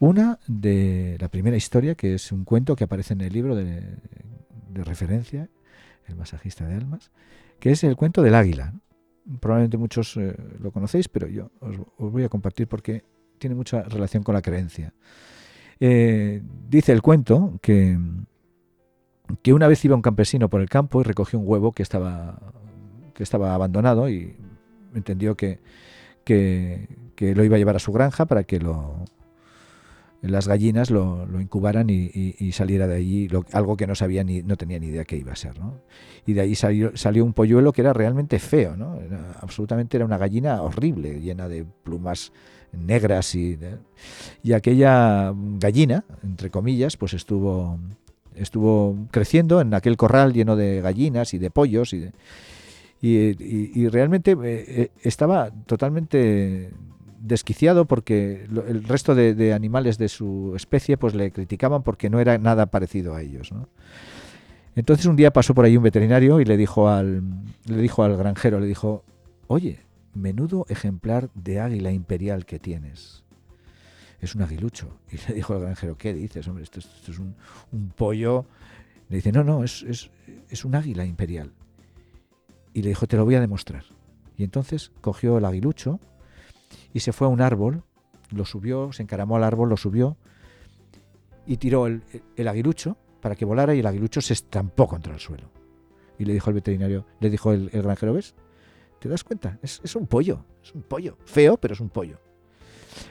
Una 0.00 0.40
de 0.48 1.16
la 1.20 1.28
primera 1.28 1.56
historia, 1.56 1.94
que 1.94 2.14
es 2.14 2.32
un 2.32 2.44
cuento 2.44 2.74
que 2.74 2.82
aparece 2.82 3.12
en 3.12 3.20
el 3.20 3.32
libro 3.32 3.54
de, 3.54 3.80
de 4.70 4.82
referencia, 4.82 5.48
El 6.08 6.16
masajista 6.16 6.66
de 6.66 6.74
almas, 6.74 7.12
que 7.60 7.70
es 7.70 7.84
el 7.84 7.94
cuento 7.94 8.22
del 8.22 8.34
águila. 8.34 8.74
Probablemente 9.38 9.76
muchos 9.76 10.16
eh, 10.16 10.34
lo 10.58 10.72
conocéis, 10.72 11.06
pero 11.06 11.28
yo 11.28 11.52
os, 11.60 11.76
os 11.98 12.10
voy 12.10 12.24
a 12.24 12.28
compartir 12.28 12.66
porque 12.66 13.04
tiene 13.38 13.54
mucha 13.54 13.82
relación 13.82 14.24
con 14.24 14.34
la 14.34 14.42
creencia. 14.42 14.94
Eh, 15.78 16.42
dice 16.68 16.90
el 16.90 17.02
cuento 17.02 17.60
que, 17.62 17.96
que 19.42 19.52
una 19.52 19.68
vez 19.68 19.84
iba 19.84 19.94
un 19.94 20.02
campesino 20.02 20.50
por 20.50 20.60
el 20.60 20.68
campo 20.68 21.00
y 21.00 21.04
recogió 21.04 21.38
un 21.38 21.46
huevo 21.46 21.70
que 21.70 21.84
estaba, 21.84 22.52
que 23.14 23.22
estaba 23.22 23.54
abandonado 23.54 24.08
y 24.08 24.34
entendió 24.94 25.36
que, 25.36 25.58
que, 26.24 26.88
lo 27.34 27.44
iba 27.44 27.56
a 27.56 27.58
llevar 27.58 27.76
a 27.76 27.80
su 27.80 27.92
granja 27.92 28.26
para 28.26 28.44
que 28.44 28.58
lo, 28.58 29.04
las 30.22 30.48
gallinas 30.48 30.90
lo, 30.90 31.26
lo 31.26 31.40
incubaran 31.40 31.88
y, 31.90 32.10
y- 32.14 32.52
saliera 32.52 32.86
de 32.86 32.96
allí 32.96 33.28
algo 33.52 33.76
que 33.76 33.86
no 33.86 33.94
sabía 33.94 34.24
ni 34.24 34.42
no 34.42 34.56
tenía 34.56 34.78
ni 34.78 34.88
idea 34.88 35.04
que 35.04 35.16
iba 35.16 35.32
a 35.32 35.36
ser, 35.36 35.58
¿no? 35.58 35.80
Y 36.26 36.32
de 36.32 36.42
ahí 36.42 36.54
salió, 36.54 36.96
salió 36.96 37.24
un 37.24 37.32
polluelo 37.32 37.72
que 37.72 37.80
era 37.80 37.92
realmente 37.92 38.38
feo, 38.38 38.76
¿no? 38.76 38.98
Absolutamente 39.40 39.96
era 39.96 40.06
una 40.06 40.18
gallina 40.18 40.62
horrible, 40.62 41.20
llena 41.20 41.48
de 41.48 41.64
plumas 41.64 42.32
negras 42.72 43.34
y, 43.34 43.58
y 44.42 44.52
aquella 44.52 45.32
gallina, 45.36 46.04
entre 46.22 46.50
comillas, 46.50 46.96
pues 46.96 47.14
estuvo 47.14 47.78
estuvo 48.34 48.96
creciendo 49.10 49.60
en 49.60 49.74
aquel 49.74 49.96
corral 49.96 50.32
lleno 50.32 50.56
de 50.56 50.80
gallinas 50.80 51.34
y 51.34 51.38
de 51.38 51.50
pollos 51.50 51.94
y, 53.04 53.88
realmente 53.88 54.30
eh, 54.30 54.36
eh, 54.44 54.90
estaba 55.02 55.50
totalmente 55.66 56.70
desquiciado 57.18 57.84
porque 57.84 58.44
el 58.44 58.84
resto 58.84 59.16
de, 59.16 59.34
de 59.34 59.52
animales 59.52 59.98
de 59.98 60.08
su 60.08 60.52
especie 60.54 60.96
pues 60.96 61.14
le 61.14 61.32
criticaban 61.32 61.82
porque 61.82 62.08
no 62.10 62.20
era 62.20 62.38
nada 62.38 62.66
parecido 62.66 63.14
a 63.16 63.22
ellos. 63.22 63.50
¿no? 63.50 63.68
Entonces 64.76 65.06
un 65.06 65.16
día 65.16 65.32
pasó 65.32 65.52
por 65.52 65.64
ahí 65.64 65.76
un 65.76 65.82
veterinario 65.82 66.40
y 66.40 66.44
le 66.44 66.56
dijo 66.56 66.88
al, 66.88 67.22
le 67.66 67.76
dijo 67.76 68.04
al 68.04 68.16
granjero, 68.16 68.60
le 68.60 68.66
dijo, 68.66 69.04
oye, 69.48 69.80
menudo 70.14 70.64
ejemplar 70.68 71.28
de 71.34 71.58
águila 71.58 71.90
imperial 71.90 72.46
que 72.46 72.60
tienes. 72.60 73.24
Es 74.20 74.36
un 74.36 74.42
aguilucho. 74.42 74.96
Y 75.10 75.16
le 75.28 75.34
dijo 75.34 75.54
al 75.54 75.60
granjero, 75.60 75.98
¿qué 75.98 76.14
dices? 76.14 76.46
Hombre, 76.46 76.62
esto, 76.62 76.78
esto 76.78 77.10
es 77.10 77.18
un, 77.18 77.34
un 77.72 77.88
pollo. 77.90 78.46
Le 79.08 79.16
dice, 79.16 79.32
no, 79.32 79.42
no, 79.42 79.64
es, 79.64 79.82
es, 79.82 80.10
es 80.48 80.64
un 80.64 80.76
águila 80.76 81.04
imperial. 81.04 81.52
Y 82.74 82.82
le 82.82 82.88
dijo, 82.88 83.06
te 83.06 83.16
lo 83.16 83.24
voy 83.24 83.34
a 83.34 83.40
demostrar. 83.40 83.84
Y 84.36 84.44
entonces 84.44 84.92
cogió 85.00 85.38
el 85.38 85.44
aguilucho 85.44 86.00
y 86.92 87.00
se 87.00 87.12
fue 87.12 87.26
a 87.26 87.30
un 87.30 87.40
árbol, 87.40 87.82
lo 88.30 88.44
subió, 88.44 88.92
se 88.92 89.02
encaramó 89.02 89.36
al 89.36 89.44
árbol, 89.44 89.68
lo 89.68 89.76
subió 89.76 90.16
y 91.46 91.56
tiró 91.58 91.86
el, 91.86 92.02
el 92.36 92.48
aguilucho 92.48 92.96
para 93.20 93.36
que 93.36 93.44
volara 93.44 93.74
y 93.74 93.80
el 93.80 93.86
aguilucho 93.86 94.20
se 94.20 94.32
estampó 94.32 94.86
contra 94.86 95.12
el 95.12 95.20
suelo. 95.20 95.50
Y 96.18 96.24
le 96.24 96.32
dijo 96.32 96.50
al 96.50 96.54
veterinario, 96.54 97.06
le 97.20 97.30
dijo 97.30 97.52
el, 97.52 97.70
el 97.72 97.82
granjero, 97.82 98.14
¿ves? 98.14 98.34
¿Te 98.98 99.08
das 99.08 99.24
cuenta? 99.24 99.58
Es, 99.62 99.80
es 99.82 99.96
un 99.96 100.06
pollo, 100.06 100.44
es 100.62 100.74
un 100.74 100.82
pollo. 100.82 101.16
Feo, 101.24 101.56
pero 101.56 101.74
es 101.74 101.80
un 101.80 101.88
pollo. 101.88 102.18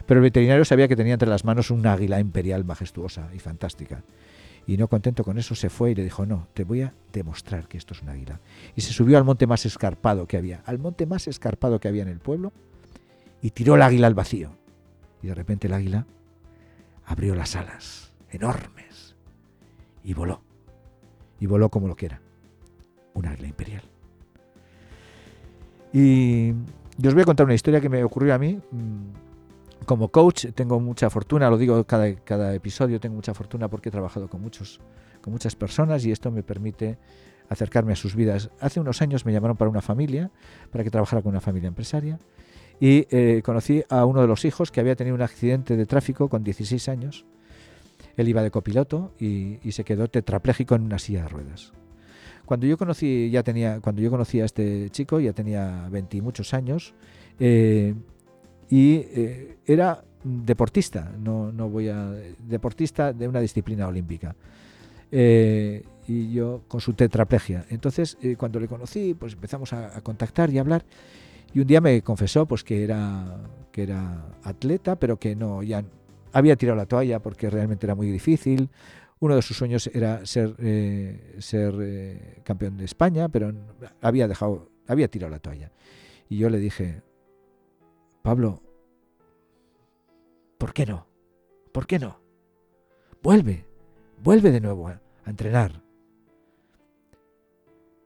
Pero 0.06 0.20
el 0.20 0.24
veterinario 0.24 0.64
sabía 0.66 0.88
que 0.88 0.96
tenía 0.96 1.14
entre 1.14 1.30
las 1.30 1.44
manos 1.44 1.72
un 1.72 1.86
águila 1.86 2.20
imperial 2.20 2.64
majestuosa 2.64 3.30
y 3.34 3.40
fantástica. 3.40 4.04
Y 4.68 4.78
no 4.78 4.88
contento 4.88 5.24
con 5.24 5.38
eso 5.38 5.56
se 5.56 5.70
fue 5.70 5.92
y 5.92 5.96
le 5.96 6.04
dijo, 6.04 6.26
no, 6.26 6.48
te 6.54 6.64
voy 6.64 6.82
a 6.82 6.94
demostrar 7.12 7.68
que 7.68 7.78
esto 7.78 7.94
es 7.94 8.02
un 8.02 8.10
águila. 8.10 8.40
Y 8.76 8.82
se 8.82 8.94
subió 8.94 9.18
al 9.18 9.24
monte 9.24 9.48
más 9.48 9.66
escarpado 9.66 10.28
que 10.28 10.38
había, 10.38 10.62
al 10.66 10.80
monte 10.80 11.06
más 11.06 11.28
escarpado 11.28 11.80
que 11.80 11.88
había 11.88 12.04
en 12.04 12.10
el 12.10 12.20
pueblo, 12.20 12.54
y 13.42 13.52
tiró 13.52 13.76
el 13.76 13.82
águila 13.82 14.08
al 14.08 14.14
vacío. 14.14 14.56
Y 15.22 15.28
de 15.28 15.36
repente 15.36 15.68
el 15.68 15.74
águila 15.74 16.06
abrió 17.06 17.36
las 17.36 17.56
alas, 17.56 18.14
enormes, 18.30 19.16
y 20.04 20.14
voló. 20.14 20.42
Y 21.40 21.48
voló 21.48 21.70
como 21.70 21.88
lo 21.88 21.96
que 21.96 22.06
era, 22.06 22.22
un 23.14 23.26
águila 23.26 23.48
imperial. 23.48 23.84
Y 25.92 26.54
yo 26.98 27.10
os 27.10 27.14
voy 27.14 27.24
a 27.24 27.26
contar 27.26 27.46
una 27.46 27.56
historia 27.56 27.82
que 27.82 27.90
me 27.90 28.04
ocurrió 28.04 28.34
a 28.34 28.38
mí. 28.38 28.60
Mm, 28.72 29.31
Como 29.86 30.10
coach 30.10 30.48
tengo 30.54 30.80
mucha 30.80 31.10
fortuna, 31.10 31.50
lo 31.50 31.58
digo 31.58 31.84
cada, 31.86 32.54
episodio, 32.54 33.00
tengo 33.00 33.16
mucha 33.16 33.34
fortuna 33.34 33.68
porque 33.68 33.90
he 33.90 33.92
trabajado 33.92 34.30
con, 34.30 34.42
muchos, 34.42 34.80
con 35.22 35.34
muchas 35.34 35.56
personas 35.56 36.06
y 36.06 36.12
esto 36.12 36.32
me 36.32 36.44
permite 36.44 36.98
acercarme 37.50 37.94
a 37.94 37.96
sus 37.96 38.16
vidas. 38.16 38.52
Hace 38.60 38.80
unos 38.80 39.02
años 39.02 39.26
me 39.26 39.34
llamaron 39.34 39.58
para 39.58 39.70
una 39.70 39.82
familia, 39.82 40.32
para 40.72 40.84
que 40.84 40.92
trabajara 40.92 41.22
con 41.22 41.32
una 41.32 41.42
familia 41.42 41.68
empresaria 41.68 42.20
y 42.80 43.08
eh, 43.12 43.42
conocí 43.44 43.84
a 43.90 44.06
uno 44.06 44.22
de 44.22 44.28
los 44.28 44.46
hijos 44.46 44.72
que 44.72 44.80
había 44.80 44.96
tenido 44.96 45.16
un 45.16 45.22
accidente 45.22 45.76
de 45.76 45.86
tráfico 45.86 46.30
con 46.30 46.44
16 46.44 46.90
años. 46.90 47.26
Él 48.18 48.28
iba 48.28 48.42
de 48.44 48.52
copiloto 48.52 49.14
y, 49.20 49.60
y 49.64 49.72
se 49.72 49.84
quedó 49.84 50.08
tetrapléjico 50.08 50.76
en 50.76 50.84
una 50.84 51.00
silla 51.00 51.24
de 51.24 51.30
ruedas. 51.30 51.74
Cuando 52.52 52.68
yo 52.68 52.78
conocí, 52.78 53.30
ya 53.30 53.44
tenía, 53.44 53.80
cuando 53.80 54.02
yo 54.02 54.10
conocí 54.10 54.42
a 54.42 54.46
este 54.46 54.90
chico, 54.90 55.20
ya 55.20 55.32
tenía 55.32 55.88
20 55.90 56.18
y 56.18 56.22
muchos 56.22 56.54
años, 56.54 56.94
eh, 57.40 57.96
y 58.72 58.96
eh, 58.96 59.58
era 59.68 60.04
deportista, 60.24 61.12
no, 61.20 61.52
no 61.52 61.70
voy 61.70 61.90
a 61.90 62.12
deportista 62.40 63.14
de 63.14 63.28
una 63.28 63.40
disciplina 63.40 63.88
olímpica. 63.88 64.36
Eh, 65.12 65.84
y 66.08 66.32
yo 66.32 66.64
con 66.68 66.82
su 66.82 66.94
tetraplegia. 66.94 67.66
Entonces, 67.70 68.18
eh, 68.22 68.36
cuando 68.36 68.60
le 68.60 68.68
conocí, 68.68 69.14
pues 69.14 69.34
empezamos 69.34 69.72
a, 69.74 69.96
a 69.96 70.02
contactar 70.02 70.50
y 70.50 70.58
a 70.58 70.62
hablar. 70.62 70.84
Y 71.54 71.60
un 71.60 71.68
día 71.68 71.82
me 71.82 72.02
confesó 72.02 72.46
pues 72.46 72.64
que 72.64 72.84
era 72.84 73.38
que 73.72 73.84
era 73.84 74.26
atleta, 74.44 74.98
pero 74.98 75.18
que 75.18 75.36
no 75.36 75.64
ya 75.64 75.84
había 76.34 76.56
tirado 76.56 76.78
la 76.78 76.86
toalla 76.86 77.20
porque 77.20 77.50
realmente 77.50 77.86
era 77.86 77.96
muy 77.96 78.12
difícil. 78.12 78.70
Uno 79.20 79.36
de 79.36 79.42
sus 79.42 79.58
sueños 79.58 79.90
era 79.94 80.26
ser 80.26 80.56
eh, 80.60 81.36
ser 81.40 81.76
eh, 81.80 82.42
campeón 82.44 82.78
de 82.78 82.86
España, 82.86 83.30
pero 83.30 83.54
había 84.02 84.28
dejado 84.28 84.70
había 84.88 85.08
tirado 85.08 85.32
la 85.32 85.40
toalla. 85.40 85.72
Y 86.30 86.38
yo 86.38 86.50
le 86.50 86.60
dije, 86.60 87.02
Pablo, 88.22 88.62
¿por 90.58 90.74
qué 90.74 90.86
no? 90.86 91.08
¿Por 91.72 91.88
qué 91.88 92.00
no? 92.00 92.20
Vuelve, 93.24 93.66
vuelve 94.22 94.52
de 94.52 94.62
nuevo 94.62 94.88
a, 94.88 95.02
entrenar. 95.26 95.84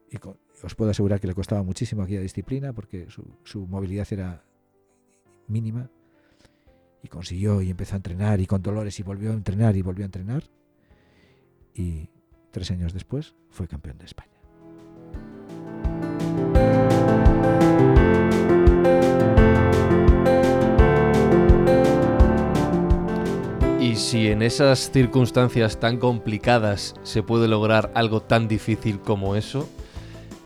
Y 0.09 0.17
os 0.63 0.75
puedo 0.75 0.91
asegurar 0.91 1.19
que 1.19 1.27
le 1.27 1.33
costaba 1.33 1.63
muchísimo 1.63 2.03
aquella 2.03 2.21
disciplina 2.21 2.73
porque 2.73 3.07
su 3.09 3.67
movilidad 3.67 4.07
era 4.11 4.45
mínima. 5.47 5.89
Y 7.03 7.07
consiguió 7.07 7.61
y 7.61 7.69
empezó 7.69 7.93
a 7.93 7.97
entrenar 7.97 8.39
y 8.39 8.47
con 8.47 8.61
dolores 8.61 8.99
y 8.99 9.03
volvió 9.03 9.31
a 9.31 9.35
entrenar 9.35 9.75
y 9.75 9.81
volvió 9.81 10.05
a 10.05 10.07
entrenar. 10.07 10.43
Y 11.73 12.09
tres 12.51 12.71
años 12.71 12.93
después 12.93 13.35
fue 13.49 13.67
campeón 13.67 13.97
de 13.97 14.05
España. 14.05 14.34
Y 23.95 23.97
si 23.97 24.27
en 24.27 24.41
esas 24.41 24.91
circunstancias 24.91 25.79
tan 25.79 25.99
complicadas 25.99 26.95
se 27.03 27.23
puede 27.23 27.47
lograr 27.47 27.91
algo 27.95 28.21
tan 28.21 28.49
difícil 28.49 28.99
como 28.99 29.37
eso, 29.37 29.69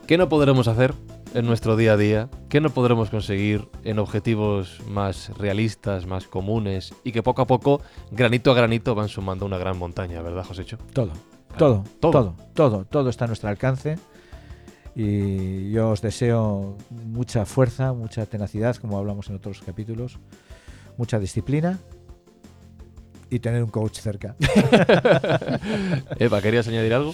¿qué 0.05 0.19
no 0.19 0.29
podremos 0.29 0.67
hacer 0.67 0.93
en 1.33 1.47
nuestro 1.47 1.75
día 1.75 1.93
a 1.93 1.97
día? 1.97 2.29
¿Qué 2.47 2.62
no 2.62 2.69
podremos 2.69 3.09
conseguir 3.09 3.67
en 3.83 3.97
objetivos 3.97 4.79
más 4.88 5.35
realistas, 5.35 6.05
más 6.05 6.27
comunes 6.27 6.93
y 7.03 7.12
que 7.12 7.23
poco 7.23 7.41
a 7.41 7.47
poco, 7.47 7.81
granito 8.12 8.51
a 8.51 8.53
granito, 8.53 8.93
van 8.93 9.09
sumando 9.09 9.47
una 9.47 9.57
gran 9.57 9.79
montaña, 9.79 10.21
¿verdad, 10.21 10.45
Josécho? 10.45 10.77
Todo, 10.93 11.13
todo, 11.57 11.83
todo. 11.99 12.12
todo, 12.12 12.35
todo, 12.53 12.85
todo 12.85 13.09
está 13.09 13.25
a 13.25 13.29
nuestro 13.29 13.49
alcance. 13.49 13.97
Y 14.95 15.71
yo 15.71 15.89
os 15.89 16.03
deseo 16.03 16.77
mucha 16.91 17.47
fuerza, 17.47 17.93
mucha 17.93 18.27
tenacidad, 18.27 18.75
como 18.75 18.99
hablamos 18.99 19.27
en 19.27 19.38
otros 19.38 19.62
capítulos, 19.65 20.19
mucha 20.97 21.17
disciplina 21.17 21.79
y 23.30 23.39
tener 23.39 23.63
un 23.63 23.70
coach 23.70 24.00
cerca. 24.00 24.36
Eva, 26.20 26.42
¿querías 26.42 26.68
añadir 26.68 26.94
algo? 26.94 27.13